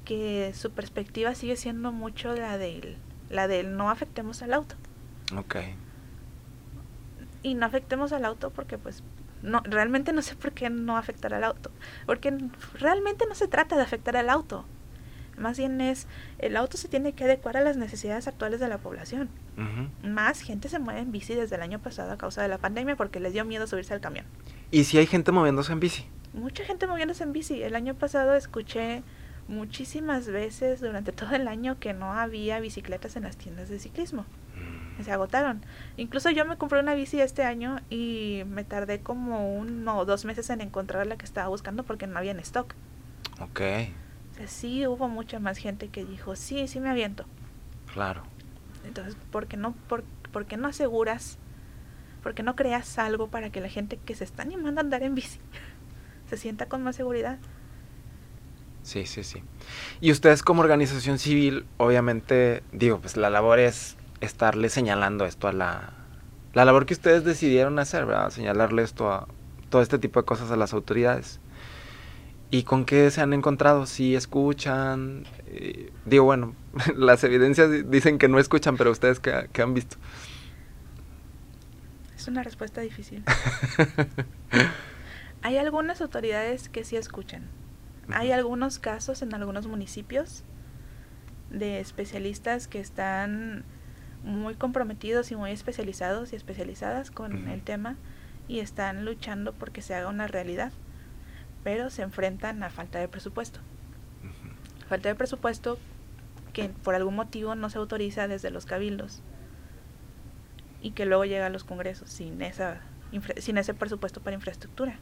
[0.04, 2.98] que su perspectiva sigue siendo mucho la del,
[3.30, 4.74] la del no afectemos al auto.
[5.36, 5.56] Ok.
[7.42, 9.02] Y no afectemos al auto porque pues
[9.42, 11.70] no, realmente no sé por qué no afectar al auto,
[12.06, 12.36] porque
[12.74, 14.64] realmente no se trata de afectar al auto,
[15.36, 16.06] más bien es,
[16.38, 19.28] el auto se tiene que adecuar a las necesidades actuales de la población.
[20.02, 22.96] Más gente se mueve en bici desde el año pasado a causa de la pandemia
[22.96, 24.24] porque les dio miedo subirse al camión.
[24.70, 26.06] ¿Y si hay gente moviéndose en bici?
[26.32, 27.62] mucha gente moviéndose en bici.
[27.62, 29.02] El año pasado escuché
[29.48, 34.24] muchísimas veces durante todo el año que no había bicicletas en las tiendas de ciclismo.
[35.02, 35.64] Se agotaron.
[35.96, 40.24] Incluso yo me compré una bici este año y me tardé como uno o dos
[40.24, 42.74] meses en encontrar la que estaba buscando porque no había en stock.
[43.40, 43.60] Ok,
[44.32, 47.26] O sea, sí hubo mucha más gente que dijo, sí, sí me aviento.
[47.86, 48.22] claro.
[48.84, 51.38] Entonces, ¿por qué no, por, por qué no aseguras,
[52.22, 55.02] por qué no creas algo para que la gente que se está animando a andar
[55.04, 55.38] en bici
[56.28, 57.38] se sienta con más seguridad?
[58.82, 59.42] Sí, sí, sí.
[60.00, 65.52] Y ustedes como organización civil, obviamente, digo, pues la labor es estarle señalando esto a
[65.52, 65.90] la...
[66.54, 68.28] La labor que ustedes decidieron hacer, ¿verdad?
[68.30, 69.26] Señalarle esto a
[69.70, 71.40] todo este tipo de cosas a las autoridades.
[72.50, 73.86] ¿Y con qué se han encontrado?
[73.86, 76.54] Si escuchan, eh, digo, bueno,
[76.96, 79.96] las evidencias di- dicen que no escuchan, pero ustedes qué, qué han visto.
[82.14, 83.24] Es una respuesta difícil.
[85.42, 87.48] Hay algunas autoridades que sí escuchan.
[88.12, 90.44] Hay algunos casos en algunos municipios
[91.50, 93.64] de especialistas que están
[94.24, 97.96] muy comprometidos y muy especializados y especializadas con el tema
[98.48, 100.72] y están luchando porque se haga una realidad,
[101.64, 103.60] pero se enfrentan a falta de presupuesto.
[104.88, 105.78] Falta de presupuesto
[106.52, 109.22] que por algún motivo no se autoriza desde los cabildos
[110.82, 112.80] y que luego llega a los congresos sin esa
[113.12, 114.96] infra- sin ese presupuesto para infraestructura.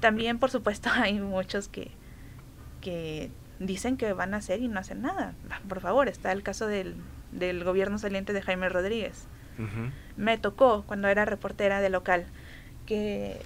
[0.00, 1.90] También, por supuesto, hay muchos que,
[2.80, 5.34] que dicen que van a hacer y no hacen nada.
[5.68, 6.94] Por favor, está el caso del,
[7.32, 9.26] del gobierno saliente de Jaime Rodríguez.
[10.16, 12.24] Me tocó cuando era reportera de local
[12.86, 13.42] que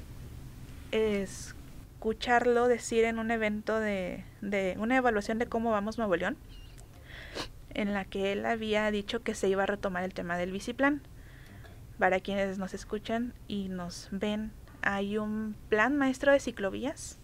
[0.93, 6.37] escucharlo decir en un evento de, de una evaluación de cómo vamos Nuevo León,
[7.71, 11.03] en la que él había dicho que se iba a retomar el tema del biciplan.
[11.99, 17.19] Para quienes nos escuchan y nos ven, hay un plan maestro de ciclovías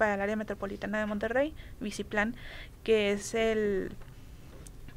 [0.00, 2.34] para el área metropolitana de Monterrey, Biciplan,
[2.84, 3.92] que es el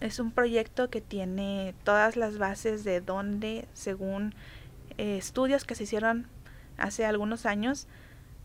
[0.06, 4.36] es un proyecto que tiene todas las bases de donde, según
[4.98, 6.28] eh, estudios que se hicieron
[6.78, 7.88] hace algunos años,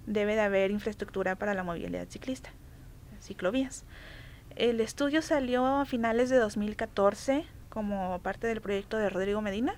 [0.07, 2.51] debe de haber infraestructura para la movilidad ciclista,
[3.21, 3.85] ciclovías.
[4.57, 9.75] El estudio salió a finales de 2014 como parte del proyecto de Rodrigo Medina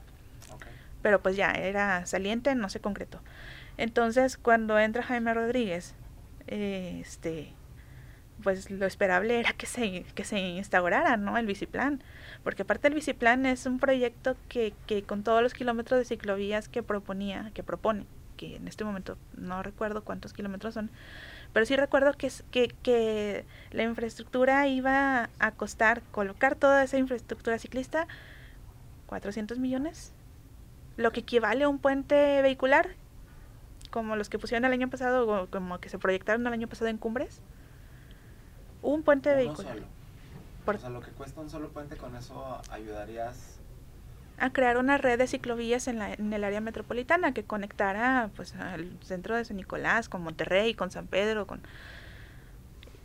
[1.03, 3.21] pero pues ya era saliente, no se concretó.
[3.77, 5.95] Entonces, cuando entra Jaime Rodríguez,
[6.47, 7.53] eh, este,
[8.42, 11.37] pues lo esperable era que se, que se instaurara, ¿no?
[11.38, 12.03] El biciplan,
[12.42, 16.68] porque aparte el biciplan es un proyecto que, que con todos los kilómetros de ciclovías
[16.68, 20.90] que proponía, que propone, que en este momento no recuerdo cuántos kilómetros son,
[21.53, 27.59] pero sí recuerdo que, que, que la infraestructura iba a costar, colocar toda esa infraestructura
[27.59, 28.07] ciclista,
[29.07, 30.12] 400 millones,
[30.96, 32.90] lo que equivale a un puente vehicular,
[33.90, 36.88] como los que pusieron el año pasado, o como que se proyectaron el año pasado
[36.88, 37.40] en Cumbres.
[38.83, 39.75] Un puente vehicular.
[39.75, 39.87] solo.
[40.64, 43.57] Por- O sea, lo que cuesta un solo puente, con eso ayudarías.
[44.38, 48.55] a crear una red de ciclovías en, la, en el área metropolitana que conectara pues
[48.57, 51.61] al centro de San Nicolás con Monterrey, con San Pedro, con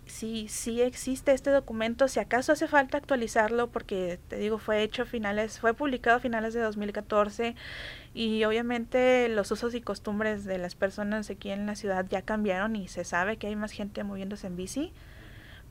[0.05, 5.01] sí, sí existe este documento, si acaso hace falta actualizarlo porque te digo fue hecho
[5.01, 7.55] a finales, fue publicado a finales de 2014
[8.13, 12.75] y obviamente los usos y costumbres de las personas aquí en la ciudad ya cambiaron
[12.77, 14.93] y se sabe que hay más gente moviéndose en bici,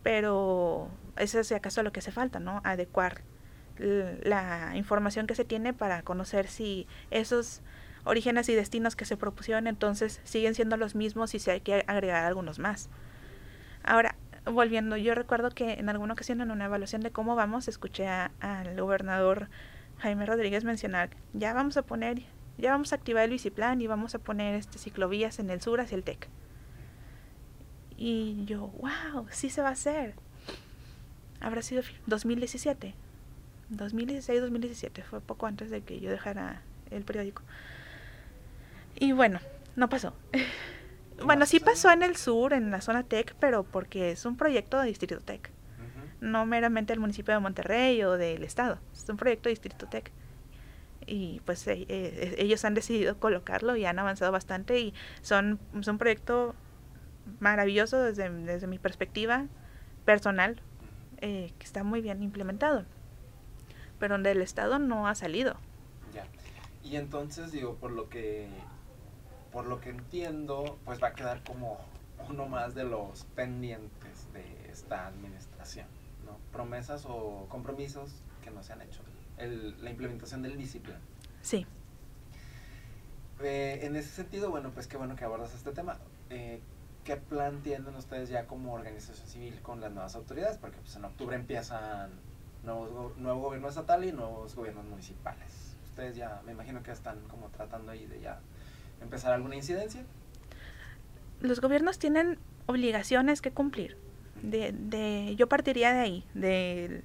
[0.04, 2.60] pero eso es acaso lo que hace falta, ¿no?
[2.62, 3.22] Adecuar
[3.78, 7.60] la información que se tiene para conocer si esos
[8.04, 11.84] orígenes y destinos que se propusieron entonces siguen siendo los mismos y si hay que
[11.88, 12.88] agregar algunos más.
[13.82, 14.14] Ahora,
[14.44, 18.80] volviendo, yo recuerdo que en alguna ocasión en una evaluación de cómo vamos, escuché al
[18.80, 19.48] gobernador
[19.98, 22.22] Jaime Rodríguez mencionar, ya vamos a poner,
[22.58, 25.80] ya vamos a activar el biciplan y vamos a poner este ciclovías en el sur
[25.80, 26.28] hacia el TEC.
[27.96, 30.14] Y yo, wow, sí se va a hacer.
[31.40, 32.94] Habrá sido fi- 2017.
[33.70, 37.42] 2016-2017, fue poco antes de que yo dejara el periódico.
[38.96, 39.40] Y bueno,
[39.76, 40.12] no pasó.
[41.24, 44.80] bueno, sí pasó en el sur, en la zona TEC, pero porque es un proyecto
[44.80, 45.50] de Distrito TEC,
[46.20, 50.10] no meramente del municipio de Monterrey o del estado, es un proyecto de Distrito TEC.
[51.06, 55.86] Y pues eh, eh, ellos han decidido colocarlo y han avanzado bastante y son, es
[55.86, 56.54] un proyecto
[57.40, 59.46] maravilloso desde, desde mi perspectiva
[60.04, 60.60] personal,
[61.20, 62.84] eh, que está muy bien implementado,
[63.98, 65.56] pero donde el Estado no ha salido.
[66.14, 66.26] Ya.
[66.82, 68.48] Y entonces, digo, por lo que
[69.52, 71.78] por lo que entiendo, pues va a quedar como
[72.28, 75.86] uno más de los pendientes de esta administración,
[76.26, 76.36] ¿no?
[76.52, 78.10] Promesas o compromisos
[78.42, 79.00] que no se han hecho.
[79.38, 80.98] El- la implementación del biciplan.
[81.42, 81.66] Sí,
[83.40, 85.98] Eh, en ese sentido, bueno, pues qué bueno que abordas este tema.
[86.30, 86.60] Eh,
[87.04, 90.58] ¿qué plan tienen ustedes ya como organización civil con las nuevas autoridades?
[90.58, 92.10] Porque pues en octubre empiezan
[92.64, 95.76] nuevos, nuevo gobierno estatal y nuevos gobiernos municipales.
[95.84, 98.40] Ustedes ya, me imagino que están como tratando ahí de ya
[99.00, 100.02] empezar alguna incidencia.
[101.40, 103.96] Los gobiernos tienen obligaciones que cumplir.
[104.42, 107.02] De, de, yo partiría de ahí, de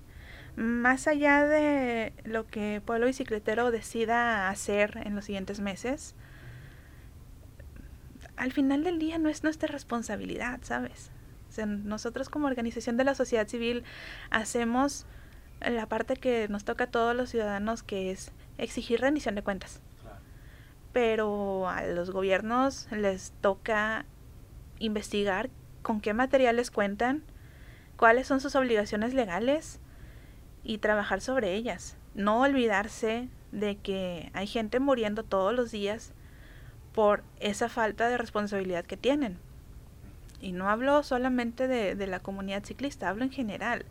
[0.56, 6.16] más allá de lo que Pueblo Bicicletero decida hacer en los siguientes meses,
[8.40, 11.12] al final del día no es nuestra responsabilidad, ¿sabes?
[11.50, 13.84] O sea, nosotros como organización de la sociedad civil
[14.30, 15.06] hacemos
[15.60, 19.82] la parte que nos toca a todos los ciudadanos, que es exigir rendición de cuentas.
[20.94, 24.06] Pero a los gobiernos les toca
[24.80, 25.50] investigar
[25.82, 27.24] con qué materiales cuentan,
[27.98, 29.80] cuáles son sus obligaciones legales
[30.64, 31.98] y trabajar sobre ellas.
[32.16, 36.14] No olvidarse de que hay gente muriendo todos los días
[36.94, 39.38] por esa falta de responsabilidad que tienen.
[40.42, 43.86] Y no hablo solamente de, de la comunidad ciclista, hablo en general.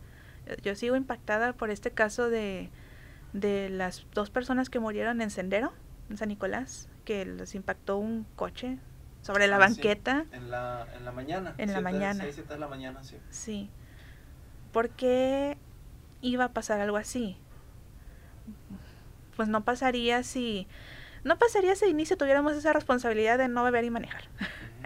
[0.62, 2.70] Yo sigo impactada por este caso de,
[3.32, 5.72] de las dos personas que murieron en Sendero,
[6.08, 8.78] en San Nicolás, que les impactó un coche
[9.20, 10.24] sobre la ah, banqueta.
[10.32, 11.54] En, la, en la mañana.
[11.58, 12.24] En la mañana.
[12.24, 13.16] de la mañana, sí.
[13.30, 13.70] Sí.
[14.72, 15.58] ¿Por qué
[16.22, 17.36] iba a pasar algo así?
[19.36, 20.66] Pues no pasaría si
[21.24, 24.24] no pasaría si de inicio tuviéramos esa responsabilidad de no beber y manejar.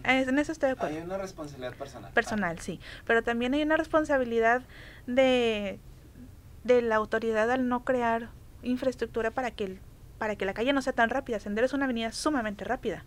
[0.05, 0.97] en eso estoy de acuerdo.
[0.97, 2.13] Hay una responsabilidad personal.
[2.13, 2.81] Personal, sí.
[3.07, 4.63] Pero también hay una responsabilidad
[5.07, 5.79] de,
[6.65, 8.31] de la autoridad al no crear
[8.63, 9.79] infraestructura para que,
[10.19, 11.41] para que la calle no sea tan rápida.
[11.41, 13.05] Sendero es una avenida sumamente rápida.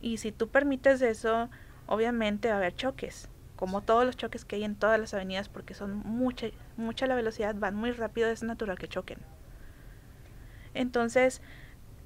[0.00, 1.48] Y si tú permites eso,
[1.86, 3.28] obviamente va a haber choques.
[3.56, 7.14] Como todos los choques que hay en todas las avenidas, porque son mucha, mucha la
[7.14, 9.18] velocidad, van muy rápido, es natural que choquen.
[10.74, 11.40] Entonces,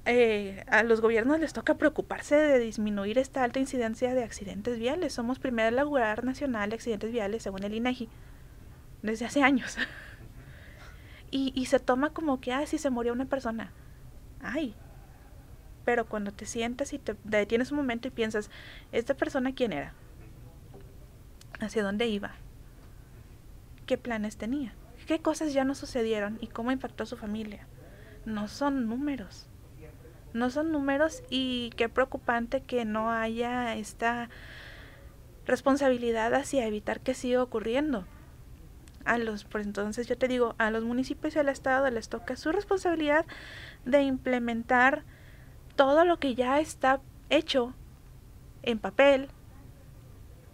[0.09, 5.11] eh, a los gobiernos les toca preocuparse de disminuir esta alta incidencia de accidentes viales.
[5.11, 8.09] Somos primer lugar nacional de accidentes viales según el INEGI e
[9.01, 9.77] desde hace años.
[11.29, 13.73] y, y se toma como que, ah, si se murió una persona.
[14.39, 14.75] Ay.
[15.83, 18.49] Pero cuando te sientas y te detienes un momento y piensas,
[18.93, 19.93] ¿esta persona quién era?
[21.59, 22.31] ¿Hacia dónde iba?
[23.85, 24.73] ¿Qué planes tenía?
[25.05, 27.67] ¿Qué cosas ya no sucedieron y cómo impactó a su familia?
[28.25, 29.46] No son números
[30.37, 34.29] no son números y qué preocupante que no haya esta
[35.45, 38.05] responsabilidad hacia evitar que siga ocurriendo.
[39.05, 42.35] A los, por entonces yo te digo, a los municipios y al Estado les toca
[42.35, 43.25] su responsabilidad
[43.85, 45.03] de implementar
[45.75, 47.73] todo lo que ya está hecho
[48.63, 49.29] en papel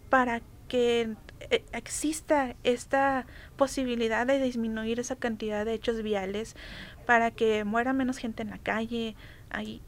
[0.10, 1.16] para que
[1.50, 3.26] eh, exista esta
[3.58, 6.56] posibilidad de disminuir esa cantidad de hechos viales,
[7.06, 9.16] para que muera menos gente en la calle,
[9.54, 9.82] ahí,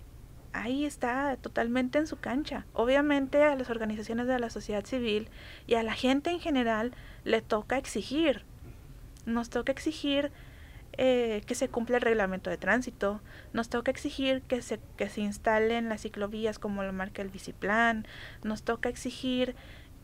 [0.53, 2.65] ahí está totalmente en su cancha.
[2.73, 5.29] Obviamente a las organizaciones de la sociedad civil
[5.67, 6.93] y a la gente en general
[7.23, 8.43] le toca exigir.
[9.25, 10.31] Nos toca exigir
[10.97, 13.19] eh, que se cumpla el reglamento de tránsito,
[13.51, 18.07] nos toca exigir que se, que se instalen las ciclovías como lo marca el biciplan,
[18.43, 19.55] nos toca exigir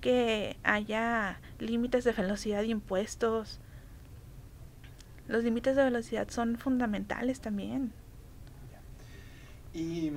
[0.02, 3.62] que haya límites de velocidad impuestos.
[5.30, 7.94] Los límites de velocidad son fundamentales también.
[9.74, 10.12] Y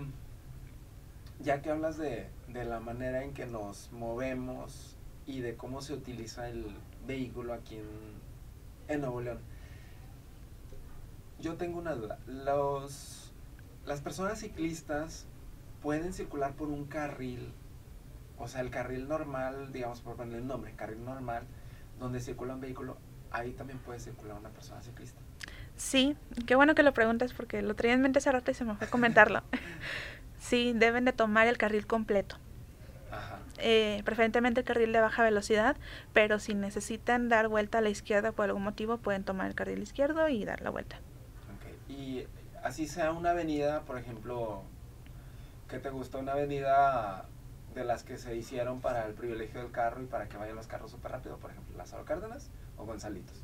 [1.40, 4.96] ya que hablas de, la manera en que nos movemos
[5.26, 6.66] y de cómo se utiliza el
[7.06, 7.88] vehículo aquí en,
[8.88, 9.38] en Nuevo León,
[11.40, 12.18] yo tengo una duda.
[12.26, 13.32] Los,
[13.86, 15.26] las personas ciclistas
[15.82, 17.52] pueden circular por un carril,
[18.38, 21.44] o sea, el carril normal, digamos por poner el nombre, carril normal,
[21.98, 22.96] donde circula un vehículo,
[23.30, 25.20] ahí también puede circular una persona ciclista.
[25.76, 26.16] Sí,
[26.46, 28.74] qué bueno que lo preguntas porque lo traía en mente hace rato y se me
[28.76, 29.42] fue a comentarlo.
[30.38, 32.36] sí, deben de tomar el carril completo.
[33.58, 35.76] Eh, preferentemente el carril de baja velocidad,
[36.12, 39.80] pero si necesitan dar vuelta a la izquierda por algún motivo, pueden tomar el carril
[39.80, 40.98] izquierdo y dar la vuelta.
[41.88, 42.26] Y
[42.64, 44.62] así sea una avenida, por ejemplo,
[45.68, 46.18] ¿qué te gusta?
[46.18, 47.26] Una avenida
[47.74, 50.66] de las que se hicieron para el privilegio del carro y para que vayan los
[50.66, 53.43] carros súper rápido, por ejemplo, Lázaro Cárdenas o Gonzalitos.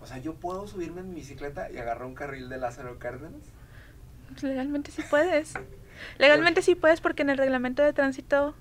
[0.00, 3.42] O sea, yo puedo subirme en mi bicicleta y agarrar un carril de Lázaro Cárdenas.
[4.42, 5.54] Legalmente sí puedes.
[6.18, 8.54] Legalmente sí puedes porque en el reglamento de tránsito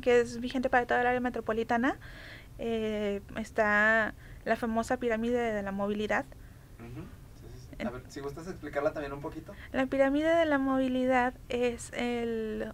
[0.00, 1.96] que es vigente para toda el área metropolitana
[2.58, 4.14] eh, está
[4.44, 6.24] la famosa pirámide de la movilidad.
[7.84, 9.52] A ver, si gustas explicarla también un poquito.
[9.72, 12.72] La pirámide de la movilidad es el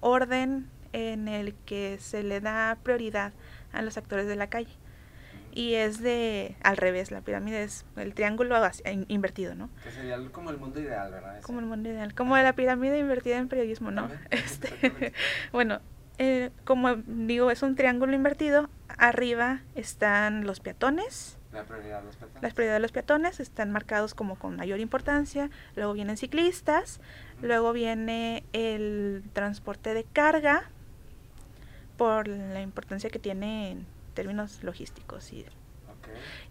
[0.00, 3.32] orden en el que se le da prioridad
[3.72, 4.72] a los actores de la calle
[5.56, 8.56] y es de al revés, la pirámide es el triángulo
[9.08, 9.70] invertido, ¿no?
[9.82, 11.40] Que sería como el mundo ideal, ¿verdad?
[11.40, 14.10] Como el mundo ideal, como la pirámide invertida en periodismo, ¿no?
[14.30, 15.14] Este,
[15.52, 15.80] bueno,
[16.18, 18.68] eh, como digo, es un triángulo invertido.
[18.98, 21.38] Arriba están los peatones.
[21.54, 22.42] La prioridad de los peatones.
[22.42, 25.48] Las prioridades de los peatones están marcados como con mayor importancia.
[25.74, 27.00] Luego vienen ciclistas.
[27.40, 30.64] Luego viene el transporte de carga
[31.96, 35.46] por la importancia que tiene en términos logísticos y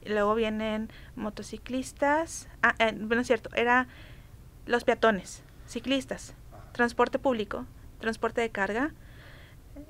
[0.03, 2.47] y luego vienen motociclistas.
[2.61, 3.87] Ah, eh, bueno, es cierto, era
[4.65, 6.33] los peatones, ciclistas,
[6.71, 7.65] transporte público,
[7.99, 8.91] transporte de carga,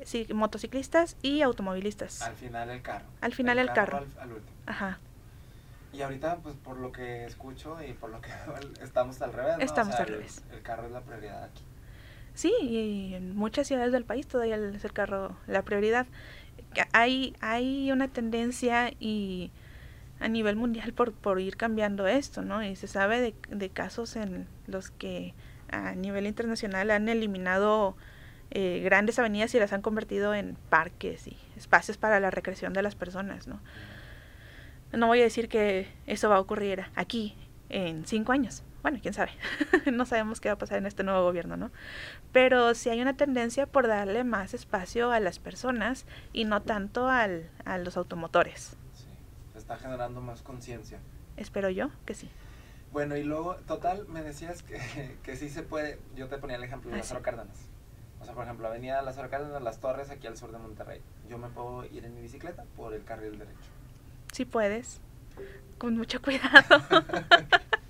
[0.04, 2.22] sí, motociclistas y automovilistas.
[2.22, 3.06] Al final el carro.
[3.22, 4.06] Al final el, carro.
[4.20, 4.58] Al, último.
[4.66, 5.00] Ajá.
[5.94, 8.30] Y ahorita, pues por lo que escucho y por lo que
[8.82, 9.58] estamos al revés.
[9.58, 9.64] ¿no?
[9.64, 10.44] Estamos al revés.
[10.52, 11.64] El, carro es la prioridad aquí.
[12.34, 16.06] Sí, y en muchas ciudades del país todavía es el carro la prioridad.
[16.94, 19.52] Hay, hay una tendencia y
[20.20, 22.64] a nivel mundial por, por ir cambiando esto, ¿no?
[22.64, 25.34] Y se sabe de, de casos en los que
[25.70, 27.96] a nivel internacional han eliminado
[28.52, 32.84] eh, grandes avenidas y las han convertido en parques y espacios para la recreación de
[32.84, 33.60] las personas, ¿no?
[34.94, 37.36] No voy a decir que eso va a ocurrir aquí
[37.70, 38.64] en cinco años.
[38.86, 39.32] Bueno, quién sabe.
[39.92, 41.72] no sabemos qué va a pasar en este nuevo gobierno, ¿no?
[42.32, 47.10] Pero sí hay una tendencia por darle más espacio a las personas y no tanto
[47.10, 48.78] al, a los automotores
[49.66, 51.00] está generando más conciencia.
[51.38, 52.30] Espero yo que sí.
[52.92, 54.80] Bueno, y luego, total, me decías que,
[55.24, 57.58] que sí se puede, yo te ponía el ejemplo de ah, Lázaro Cárdenas.
[58.22, 61.02] O sea, por ejemplo, Avenida Lázaro Cárdenas, Las Torres, aquí al sur de Monterrey.
[61.28, 63.58] Yo me puedo ir en mi bicicleta por el carril derecho.
[64.32, 65.02] Sí puedes,
[65.80, 66.80] con mucho cuidado.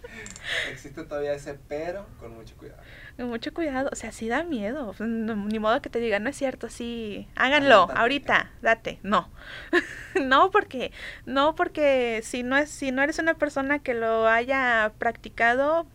[0.71, 2.81] Existe todavía ese pero con mucho cuidado.
[3.17, 4.93] Con mucho cuidado, o sea, sí da miedo.
[4.99, 8.99] ni modo que te diga, no es cierto, sí, háganlo, ahorita, date.
[9.03, 9.29] No.
[10.21, 10.91] no porque,
[11.25, 15.87] no porque si no es, si no eres una persona que lo haya practicado,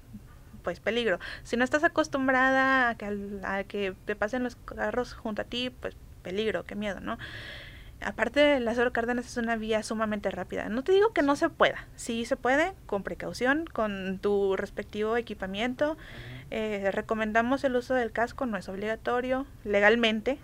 [0.63, 1.19] pues peligro.
[1.43, 5.71] Si no estás acostumbrada a que, a que te pasen los carros junto a ti,
[5.71, 7.19] pues peligro, qué miedo, ¿no?
[8.03, 10.69] Aparte Lázaro Cárdenas es una vía sumamente rápida.
[10.69, 15.17] No te digo que no se pueda, sí se puede, con precaución, con tu respectivo
[15.17, 15.97] equipamiento.
[16.51, 20.39] Eh, recomendamos el uso del casco, no es obligatorio, legalmente.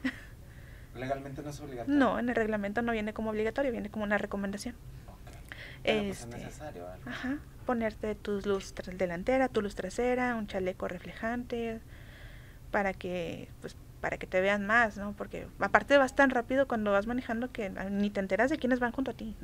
[0.95, 1.99] ¿Legalmente no es obligatorio?
[1.99, 4.75] No, en el reglamento no viene como obligatorio, viene como una recomendación.
[5.07, 5.37] Pues,
[5.85, 6.87] es este, necesario.
[7.07, 11.81] Ajá, ponerte tu luz delantera, tu luz trasera, un chaleco reflejante,
[12.71, 13.77] para que pues
[14.07, 15.15] para que te vean más, ¿no?
[15.15, 18.93] Porque aparte vas tan rápido cuando vas manejando que ni te enteras de quiénes van
[18.93, 19.35] junto a ti.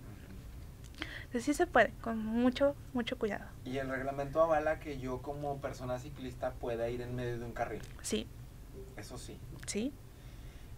[1.24, 3.44] Entonces sí se puede, con mucho, mucho cuidado.
[3.64, 7.50] ¿Y el reglamento avala que yo como persona ciclista pueda ir en medio de un
[7.50, 7.82] carril?
[8.02, 8.28] Sí.
[8.96, 9.36] Eso sí.
[9.66, 9.92] Sí.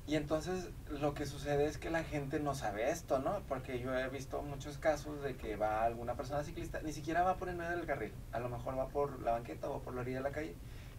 [0.07, 3.41] Y entonces lo que sucede es que la gente no sabe esto, ¿no?
[3.49, 7.37] Porque yo he visto muchos casos de que va alguna persona ciclista, ni siquiera va
[7.37, 10.01] por en medio del carril, a lo mejor va por la banqueta o por la
[10.01, 10.55] orilla de la calle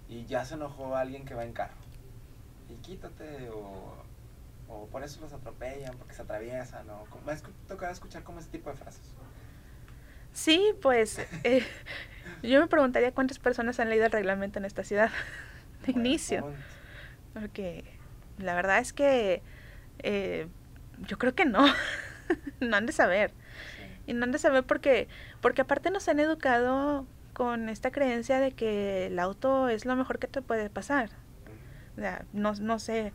[0.07, 1.84] y ya se enojó alguien que va en carro
[2.70, 3.95] y quítate o,
[4.68, 7.38] o por eso los atropellan, porque se atraviesan o me ha
[7.68, 9.13] tocado escuchar como ese tipo de frases.
[10.36, 11.66] Sí, pues eh,
[12.43, 15.09] yo me preguntaría cuántas personas han leído el reglamento en esta ciudad
[15.86, 16.53] de inicio.
[17.34, 17.84] Porque
[18.38, 19.41] la verdad es que
[19.99, 20.47] eh,
[21.07, 21.66] yo creo que no,
[22.59, 23.32] no han de saber.
[24.07, 25.07] Y no han de saber porque,
[25.41, 30.20] porque aparte nos han educado con esta creencia de que el auto es lo mejor
[30.20, 31.09] que te puede pasar.
[31.97, 33.13] O sea, no, no sé,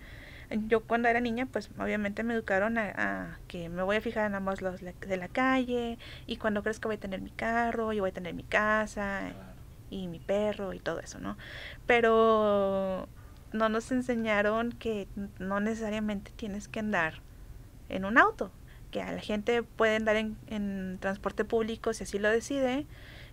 [0.66, 4.34] yo cuando era niña, pues obviamente me educaron a, que me voy a fijar en
[4.34, 8.10] ambos lados de la calle y cuando que voy a tener mi carro, yo voy
[8.10, 9.32] a tener mi casa
[9.90, 11.36] y mi perro y todo eso, ¿no?
[11.86, 13.08] Pero
[13.52, 15.08] no nos enseñaron que
[15.38, 17.22] no necesariamente tienes que andar
[17.88, 18.50] en un auto,
[18.90, 22.86] que a la gente puede andar en, en transporte público si así lo decide,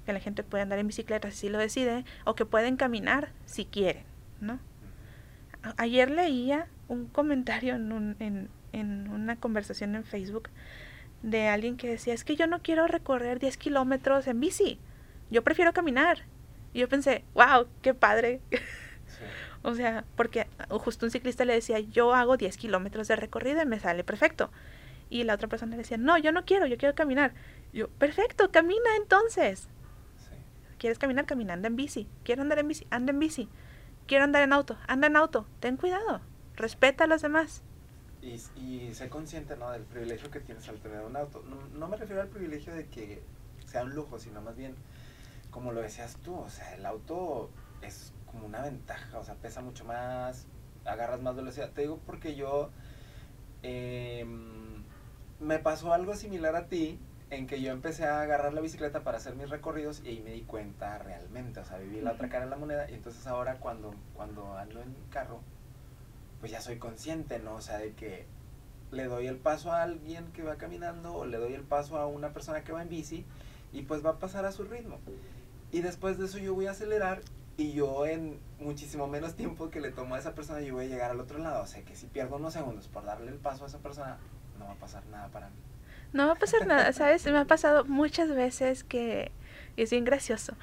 [0.06, 3.32] que la gente puede andar en bicicleta si así lo decide, o que pueden caminar
[3.46, 4.04] si quieren,
[4.40, 4.60] ¿no?
[5.78, 10.50] Ayer leía un comentario en, un, en, en una conversación en Facebook
[11.24, 14.80] de alguien que decía, es que yo no quiero recorrer 10 kilómetros en bici,
[15.30, 16.24] yo prefiero caminar.
[16.74, 18.40] Y yo pensé, wow, qué padre.
[19.64, 23.66] o sea, porque justo un ciclista le decía, yo hago 10 kilómetros de recorrido y
[23.66, 24.52] me sale perfecto.
[25.10, 27.34] Y la otra persona le decía, no, yo no quiero, yo quiero caminar.
[27.74, 29.70] yo, perfecto, camina entonces.
[30.78, 31.26] ¿Quieres caminar?
[31.26, 32.08] Camina, anda en bici.
[32.24, 32.86] ¿Quieres andar en bici?
[32.92, 33.50] Anda en bici
[34.08, 36.22] quiero andar en auto, anda en auto, ten cuidado,
[36.56, 37.62] respeta a los demás.
[38.22, 39.72] Y, y sé consciente ¿no?
[39.72, 41.44] del privilegio que tienes al tener un auto.
[41.74, 43.22] No, me refiero al privilegio de que
[43.66, 44.76] sea un lujo, sino más bien,
[45.52, 47.50] como lo decías tú, o sea, el auto
[47.82, 50.48] es como una ventaja, o sea, pesa mucho más,
[50.86, 51.72] agarras más velocidad.
[51.72, 52.72] Te digo porque yo
[53.62, 54.84] em,
[55.40, 57.00] me pasó algo similar a ti,
[57.30, 60.32] en que yo empecé a agarrar la bicicleta para hacer mis recorridos y ahí me
[60.32, 63.56] di cuenta realmente, o sea, viví la otra cara de la moneda y entonces ahora
[63.56, 65.42] cuando, cuando ando en carro,
[66.40, 67.56] pues ya soy consciente, ¿no?
[67.56, 68.26] O sea, de que
[68.92, 72.08] le doy el paso a alguien que va caminando o le doy el paso a
[72.08, 73.26] una persona que va en bici
[73.74, 75.00] y pues va a pasar a su ritmo.
[75.72, 77.22] Y después de eso yo voy a acelerar
[77.58, 80.88] y yo en muchísimo menos tiempo que le tomo a esa persona yo voy a
[80.88, 81.64] llegar al otro lado.
[81.64, 84.18] O sea que si pierdo unos segundos por darle el paso a esa persona,
[84.58, 85.56] no va a pasar nada para mí.
[86.14, 87.26] No va a pasar nada, ¿sabes?
[87.26, 89.32] Me ha pasado muchas veces que
[89.76, 90.56] es bien gracioso.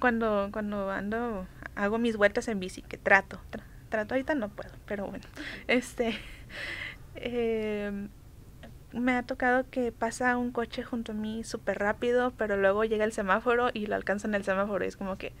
[0.00, 3.40] Cuando, cuando ando, hago mis vueltas en bici, que trato,
[3.88, 5.24] trato, ahorita no puedo, pero bueno,
[5.68, 6.18] este,
[7.14, 8.08] eh,
[8.92, 13.04] me ha tocado que pasa un coche junto a mí súper rápido, pero luego llega
[13.04, 14.84] el semáforo y lo alcanza en el semáforo.
[14.84, 15.32] Y es como que,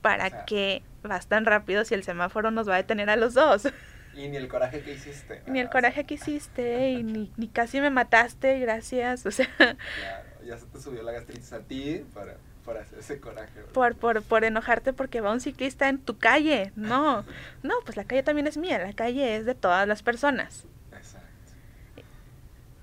[0.00, 3.68] ¿para qué vas tan rápido si el semáforo nos va a detener a los dos?
[4.14, 5.42] Y ni el coraje que hiciste.
[5.46, 9.26] Ni el coraje que hiciste y ni, ni casi me mataste, gracias.
[9.26, 9.48] O sea.
[9.56, 13.60] Claro, ya se te subió la gastritis a ti para, por hacer ese coraje.
[13.72, 16.72] Por, por, por enojarte porque va un ciclista en tu calle.
[16.76, 17.24] No,
[17.62, 20.64] no, pues la calle también es mía, la calle es de todas las personas.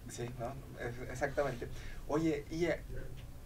[0.09, 0.53] Sí, ¿no?
[1.11, 1.67] exactamente.
[2.07, 2.81] Oye, ¿y eh,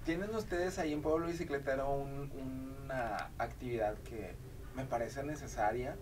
[0.06, 4.34] tienen ustedes ahí en Pueblo Bicicletero una actividad que
[4.76, 5.96] me parece necesaria,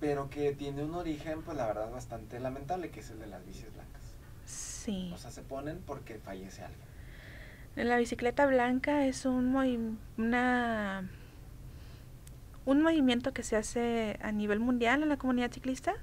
[0.00, 3.44] pero que tiene un origen, pues la verdad, bastante lamentable, que es el de las
[3.44, 4.00] bicis blancas?
[4.46, 5.12] Sí.
[5.14, 6.88] O sea, se ponen porque fallece alguien.
[7.76, 11.08] La bicicleta blanca es un, una,
[12.64, 15.94] un movimiento que se hace a nivel mundial en la comunidad ciclista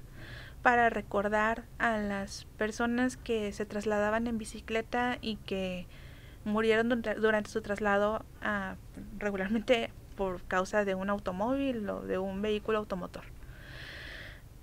[0.62, 5.86] para recordar a las personas que se trasladaban en bicicleta y que
[6.44, 8.76] murieron durante su traslado a,
[9.18, 13.24] regularmente por causa de un automóvil o de un vehículo automotor.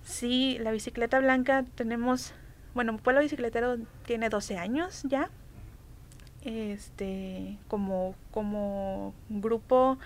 [0.06, 2.34] Sí, la bicicleta blanca tenemos,
[2.76, 5.30] bueno, Pueblo Bicicletero tiene 12 años ya.
[6.44, 9.98] Este, como, como grupo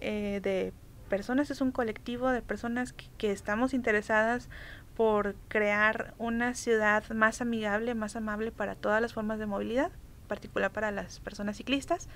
[0.00, 0.72] eh, de
[1.10, 4.48] personas, es un colectivo de personas que estamos interesadas
[4.96, 9.92] por crear una ciudad más amigable, más amable para todas las formas de movilidad,
[10.22, 12.08] en particular para las personas ciclistas.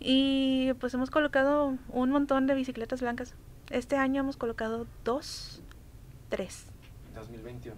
[0.00, 3.34] Y pues hemos colocado un montón de bicicletas blancas.
[3.70, 5.61] Este año hemos colocado dos,
[6.32, 6.64] tres.
[7.14, 7.76] 2021.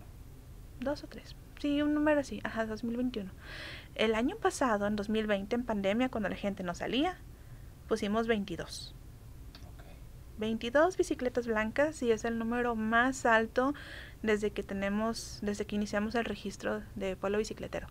[0.78, 1.34] Dos o tres.
[1.58, 2.40] Sí, un número así.
[2.44, 3.32] Ajá, 2021.
[3.96, 7.18] El año pasado, en 2020, en pandemia, cuando la gente no salía,
[7.88, 8.94] pusimos 22.
[10.38, 13.74] 22 bicicletas blancas y es el número más alto
[14.22, 17.88] desde que tenemos, desde que iniciamos el registro de pueblo bicicletero.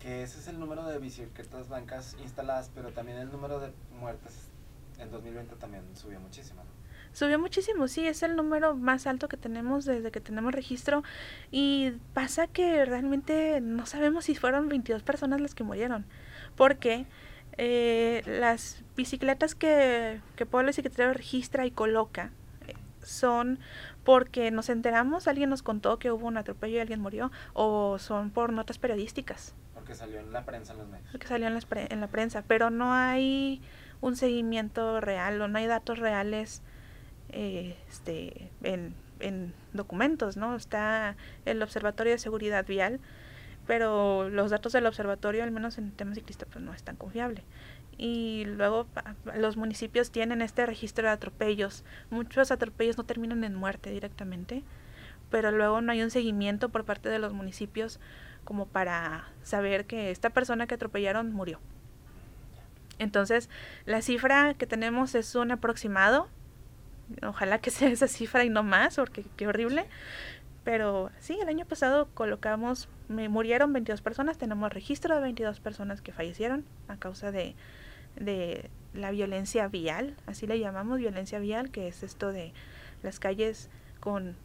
[0.00, 4.48] Que ese es el número de bicicletas blancas instaladas, pero también el número de muertes
[4.98, 6.62] en 2020 también subió muchísimo.
[7.12, 11.02] Subió muchísimo, sí, es el número más alto que tenemos desde que tenemos registro
[11.50, 16.06] y pasa que realmente no sabemos si fueron 22 personas las que murieron,
[16.56, 17.06] porque
[17.58, 22.30] eh, las bicicletas que, que Pueblo Bicicletero registra y coloca
[22.66, 23.58] eh, son
[24.04, 28.30] porque nos enteramos, alguien nos contó que hubo un atropello y alguien murió, o son
[28.30, 29.54] por notas periodísticas.
[29.74, 31.08] Porque salió en la prensa en los medios.
[31.12, 33.60] Porque salió en la, en la prensa, pero no hay
[34.00, 36.62] un seguimiento real o no hay datos reales
[37.32, 40.54] este, en, en documentos, ¿no?
[40.56, 43.00] Está el Observatorio de Seguridad Vial,
[43.66, 47.44] pero los datos del observatorio, al menos en temas ciclistas, pues no es tan confiable
[47.98, 48.86] y luego
[49.36, 51.84] los municipios tienen este registro de atropellos.
[52.10, 54.62] Muchos atropellos no terminan en muerte directamente,
[55.30, 58.00] pero luego no hay un seguimiento por parte de los municipios
[58.44, 61.60] como para saber que esta persona que atropellaron murió.
[62.98, 63.48] Entonces,
[63.86, 66.28] la cifra que tenemos es un aproximado.
[67.22, 69.86] Ojalá que sea esa cifra y no más, porque qué horrible.
[70.64, 76.00] Pero sí, el año pasado colocamos, me murieron 22 personas, tenemos registro de 22 personas
[76.00, 77.56] que fallecieron a causa de,
[78.16, 82.52] de la violencia vial, así le llamamos violencia vial, que es esto de
[83.02, 84.36] las calles con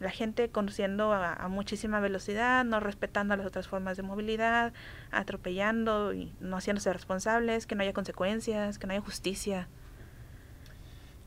[0.00, 4.72] la gente conduciendo a, muchísima velocidad, no respetando las otras formas de movilidad,
[5.10, 9.68] atropellando y no haciéndose responsables, que no haya consecuencias, que no haya justicia.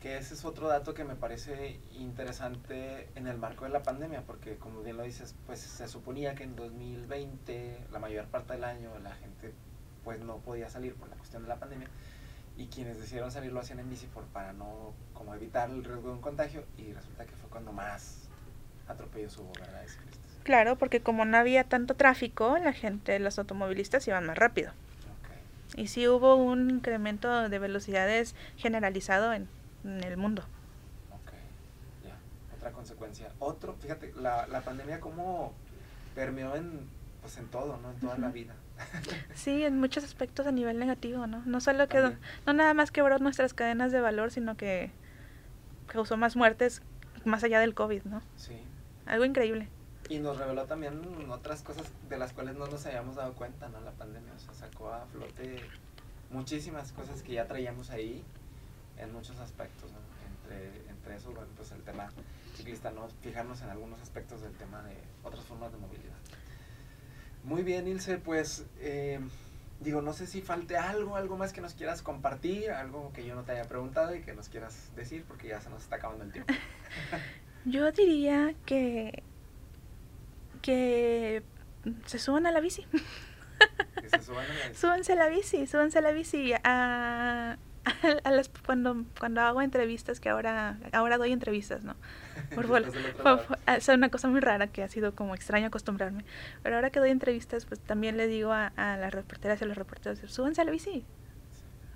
[0.03, 4.23] Que ese es otro dato que me parece interesante en el marco de la pandemia,
[4.27, 8.65] porque como bien lo dices, pues se suponía que en 2020, la mayor parte del
[8.65, 9.53] año, la gente
[10.03, 11.87] pues no podía salir por la cuestión de la pandemia
[12.57, 16.09] y quienes decidieron salir lo hacían en bici por, para no como evitar el riesgo
[16.09, 18.27] de un contagio y resulta que fue cuando más
[18.89, 19.85] atropellos hubo, ¿verdad?
[20.43, 24.73] Claro, porque como no había tanto tráfico, la gente, los automovilistas iban más rápido.
[25.77, 29.47] Y sí hubo un incremento de velocidades generalizado en,
[29.83, 30.43] el mundo.
[31.11, 31.31] Ok,
[32.03, 32.15] ya.
[32.55, 33.31] Otra consecuencia.
[33.39, 35.53] Otro, fíjate, la, la pandemia como
[36.15, 36.87] permeó en,
[37.21, 37.91] pues en todo, ¿no?
[37.91, 38.55] En toda la vida.
[39.35, 41.43] Sí, en muchos aspectos a nivel negativo, ¿no?
[41.45, 42.01] No solo que
[42.45, 44.91] no nada más quebró nuestras cadenas de valor, sino que
[45.87, 46.81] causó más muertes
[47.23, 48.21] más allá del COVID, ¿no?
[48.35, 48.57] Sí,
[49.05, 49.69] algo increíble.
[50.09, 53.79] Y nos reveló también otras cosas de las cuales no nos habíamos dado cuenta, ¿no?
[53.81, 55.61] La pandemia, o sea, sacó a flote
[56.29, 58.23] muchísimas cosas que ya traíamos ahí
[59.03, 59.99] en muchos aspectos, ¿no?
[60.27, 62.09] Entre, entre eso, bueno, pues el tema
[62.55, 63.07] ciclista, ¿no?
[63.21, 66.15] Fijarnos en algunos aspectos del tema de otras formas de movilidad.
[67.43, 69.19] Muy bien, Ilse, pues eh,
[69.81, 73.35] digo, no sé si falte algo, algo más que nos quieras compartir, algo que yo
[73.35, 76.23] no te haya preguntado y que nos quieras decir, porque ya se nos está acabando
[76.23, 76.53] el tiempo.
[77.65, 79.23] yo diría que
[80.61, 81.43] que
[82.05, 82.87] se suban a la bici.
[84.01, 84.79] que se suban a la bici.
[84.79, 86.53] Súbanse a la bici, súbanse a la bici.
[86.63, 87.57] A,
[88.23, 91.95] a, las, cuando, cuando hago entrevistas, que ahora, ahora doy entrevistas, ¿no?
[92.55, 92.65] Por,
[93.67, 96.23] es una cosa muy rara que ha sido como extraño acostumbrarme.
[96.61, 99.67] Pero ahora que doy entrevistas, pues también le digo a, a las reporteras y a
[99.67, 101.05] los reporteros, súbanse a la bici.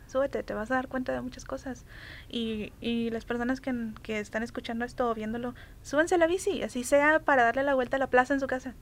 [0.08, 1.86] Súbete, te vas a dar cuenta de muchas cosas.
[2.30, 3.74] Y, y las personas que,
[4.04, 7.76] que están escuchando esto o viéndolo, súbanse a la bici, así sea para darle la
[7.76, 8.74] vuelta a la plaza en su casa.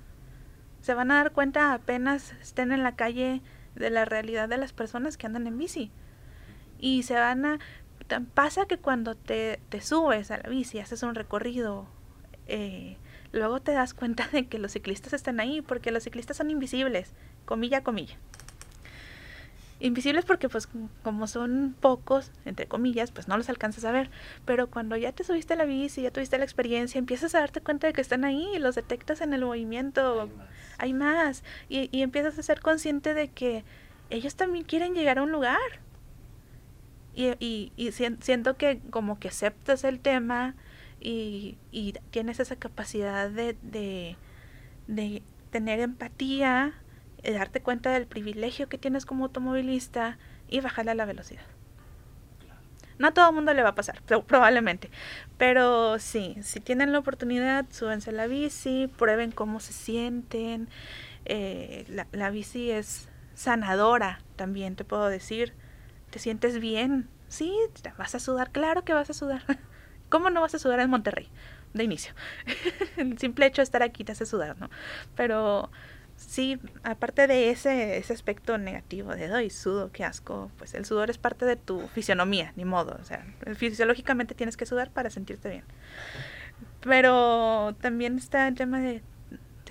[0.81, 3.41] Se van a dar cuenta apenas estén en la calle
[3.75, 5.91] de la realidad de las personas que andan en bici
[6.79, 7.59] y se van a...
[8.33, 11.87] Pasa que cuando te, te subes a la bici, haces un recorrido,
[12.47, 12.97] eh,
[13.31, 17.13] luego te das cuenta de que los ciclistas están ahí, porque los ciclistas son invisibles,
[17.45, 18.17] comilla, comilla.
[19.81, 20.69] Invisibles porque pues
[21.03, 24.09] como son pocos, entre comillas, pues no los alcanzas a ver.
[24.45, 27.59] Pero cuando ya te subiste a la bici, ya tuviste la experiencia, empiezas a darte
[27.59, 30.29] cuenta de que están ahí los detectas en el movimiento.
[30.77, 31.43] Hay más.
[31.67, 33.65] Y, y empiezas a ser consciente de que
[34.09, 35.59] ellos también quieren llegar a un lugar.
[37.15, 40.55] Y, y, siento que como que aceptas el tema
[40.99, 44.17] y, y tienes esa capacidad de, de,
[44.87, 46.73] de tener empatía,
[47.23, 50.17] de darte cuenta del privilegio que tienes como automovilista
[50.49, 51.45] y bajarle a la velocidad.
[52.97, 54.89] No a todo el mundo le va a pasar, probablemente.
[55.37, 60.69] Pero sí, si tienen la oportunidad, súbense a la bici, prueben cómo se sienten.
[61.25, 65.53] Eh, la, la bici es sanadora también, te puedo decir
[66.15, 67.09] te sientes bien.
[67.27, 67.53] Sí,
[67.97, 69.43] vas a sudar, claro que vas a sudar.
[70.09, 71.29] ¿Cómo no vas a sudar en Monterrey?
[71.73, 72.13] De inicio.
[72.95, 74.69] El simple hecho de estar aquí te hace sudar, ¿no?
[75.17, 75.69] Pero
[76.15, 81.09] sí, aparte de ese, ese aspecto negativo de, doy sudo, qué asco, pues el sudor
[81.09, 82.97] es parte de tu fisionomía, ni modo.
[83.01, 83.25] O sea,
[83.57, 85.65] fisiológicamente tienes que sudar para sentirte bien.
[86.79, 89.03] Pero también está el tema de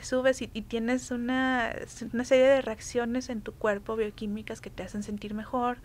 [0.05, 1.75] te subes y, y, tienes una,
[2.13, 5.79] una serie de reacciones en tu cuerpo bioquímicas que te hacen sentir mejor.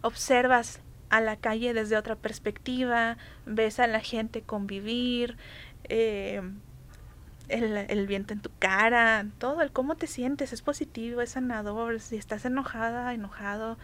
[0.00, 0.80] Observas
[1.10, 5.36] a la calle desde otra perspectiva, ves a la gente convivir,
[5.84, 6.40] eh,
[7.48, 12.00] el, el, viento en tu cara, todo, el cómo te sientes, es positivo, es sanador,
[12.00, 13.76] si estás enojada, enojado,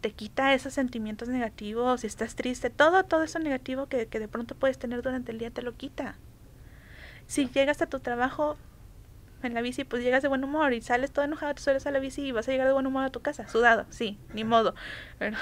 [0.00, 4.28] te quita esos sentimientos negativos, si estás triste, todo, todo eso negativo que, que de
[4.28, 6.14] pronto puedes tener durante el día te lo quita.
[7.26, 8.56] Si llegas a tu trabajo,
[9.42, 11.90] en la bici, pues llegas de buen humor y sales todo enojado, te sueles a
[11.90, 14.44] la bici y vas a llegar de buen humor a tu casa, sudado, sí, ni
[14.44, 14.74] modo.
[15.18, 15.36] Pero,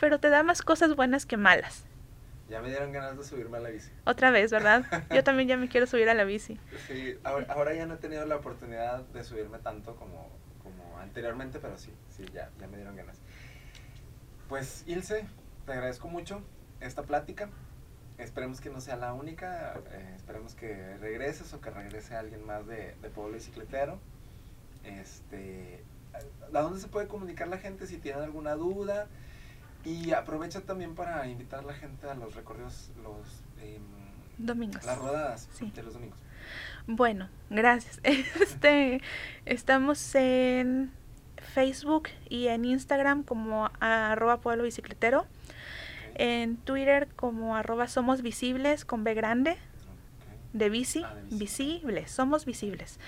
[0.00, 1.84] pero te da más cosas buenas que malas.
[2.48, 3.90] Ya me dieron ganas de subirme a la bici.
[4.04, 4.84] Otra vez, ¿verdad?
[5.10, 6.58] Yo también ya me quiero subir a la bici.
[6.88, 10.28] Sí, ahora, ahora ya no he tenido la oportunidad de subirme tanto como,
[10.62, 13.16] como anteriormente, pero sí, sí, ya, ya me dieron ganas.
[14.48, 15.24] Pues, Ilse,
[15.64, 16.42] te agradezco mucho
[16.80, 17.48] esta plática
[18.22, 22.66] esperemos que no sea la única, eh, esperemos que regreses o que regrese alguien más
[22.66, 23.98] de, de Pueblo Bicicletero.
[24.84, 25.82] Este,
[26.54, 29.06] ¿A dónde se puede comunicar la gente si tienen alguna duda?
[29.84, 33.82] Y aprovecha también para invitar a la gente a los recorridos, los em,
[34.38, 34.84] domingos.
[34.84, 36.18] Las rodadas de los domingos.
[36.86, 38.00] Bueno, gracias.
[38.04, 39.00] Este,
[39.44, 40.92] estamos en
[41.54, 45.26] Facebook y en Instagram como arroba pueblo bicicletero
[46.14, 49.56] en Twitter como arroba somos visibles con B grande,
[50.52, 52.98] de bici, ah, visibles, somos visibles.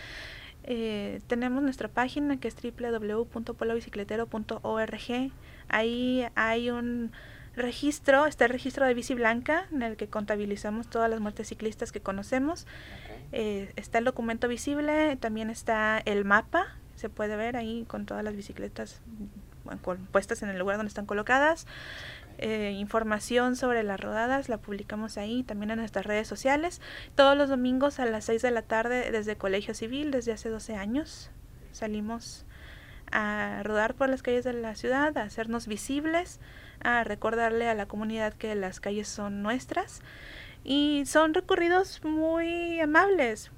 [0.65, 5.33] Eh, tenemos nuestra página que es www.polobicicletero.org.
[5.69, 7.13] Ahí hay un
[7.55, 11.93] registro, está el registro de bici blanca en el que contabilizamos todas las muertes ciclistas
[11.93, 12.67] que conocemos.
[13.33, 18.25] Eh, está el documento visible, también está el mapa, se puede ver ahí con todas
[18.25, 19.01] las bicicletas
[20.13, 21.67] puestas en el lugar donde están colocadas.
[22.39, 26.81] Eh, información sobre las rodadas la publicamos ahí también en nuestras redes sociales.
[27.15, 30.77] Todos los domingos a las 6 de la tarde desde Colegio Civil desde hace 12
[30.77, 31.31] años
[31.73, 32.45] salimos
[33.13, 36.41] a rodar por las calles de la ciudad a hacernos visibles
[36.83, 40.03] a recordarle a la comunidad que las calles son nuestras.
[40.65, 43.51] Y son recorridos muy amables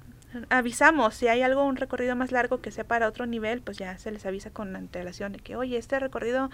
[0.49, 3.97] avisamos, si hay algo, un recorrido más largo que sea para otro nivel, pues ya
[3.97, 6.49] se les avisa con antelación de que, oye, este recorrido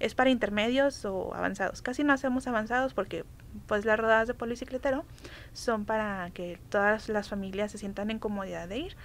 [0.00, 1.82] es para intermedios o avanzados.
[1.82, 3.24] Casi no hacemos avanzados porque
[3.66, 5.04] pues las rodadas de polibicicletero
[5.52, 8.96] son para que todas las familias se sientan en comodidad de ir.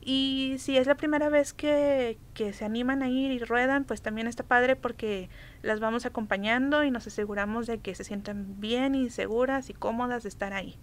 [0.00, 4.02] Y si es la primera vez que, que se animan a ir y ruedan, pues
[4.02, 5.28] también está padre porque
[5.62, 10.22] las vamos acompañando y nos aseguramos de que se sientan bien y seguras y cómodas
[10.22, 10.78] de estar ahí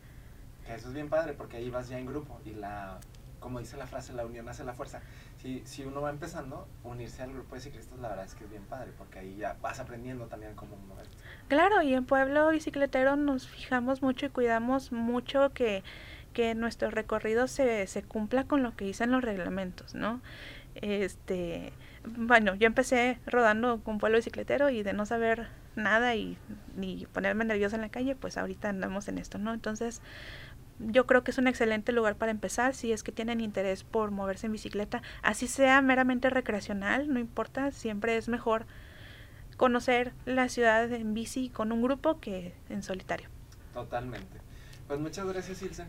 [0.75, 2.99] eso es bien padre porque ahí vas ya en grupo y la,
[3.39, 5.01] como dice la frase, la unión hace la fuerza.
[5.37, 8.49] Si, si uno va empezando, unirse al grupo de ciclistas, la verdad es que es
[8.49, 11.15] bien padre porque ahí ya vas aprendiendo también cómo moverte.
[11.47, 15.83] Claro, y en Pueblo Bicicletero nos fijamos mucho y cuidamos mucho que,
[16.33, 20.21] que nuestro recorrido se, se cumpla con lo que dicen los reglamentos, ¿no?
[20.75, 21.73] Este,
[22.05, 26.37] bueno, yo empecé rodando con pueblo bicicletero y de no saber nada y
[26.75, 29.53] ni ponerme nerviosa en la calle, pues ahorita andamos en esto, ¿no?
[29.53, 30.01] Entonces,
[30.79, 34.11] yo creo que es un excelente lugar para empezar si es que tienen interés por
[34.11, 38.65] moverse en bicicleta, así sea meramente recreacional, no importa, siempre es mejor
[39.57, 43.27] conocer la ciudad en bici con un grupo que en solitario.
[43.73, 44.39] Totalmente.
[44.87, 45.85] Pues muchas gracias, Ilse.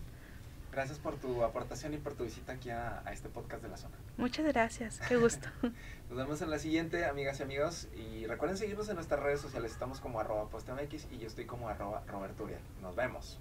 [0.72, 3.96] Gracias por tu aportación y por tu visita aquí a, este podcast de la zona.
[4.16, 5.48] Muchas gracias, qué gusto.
[6.08, 7.88] Nos vemos en la siguiente, amigas y amigos.
[7.96, 9.72] Y recuerden seguirnos en nuestras redes sociales.
[9.72, 12.48] Estamos como arroba postmx y yo estoy como arroba Roberto
[12.82, 13.40] Nos vemos.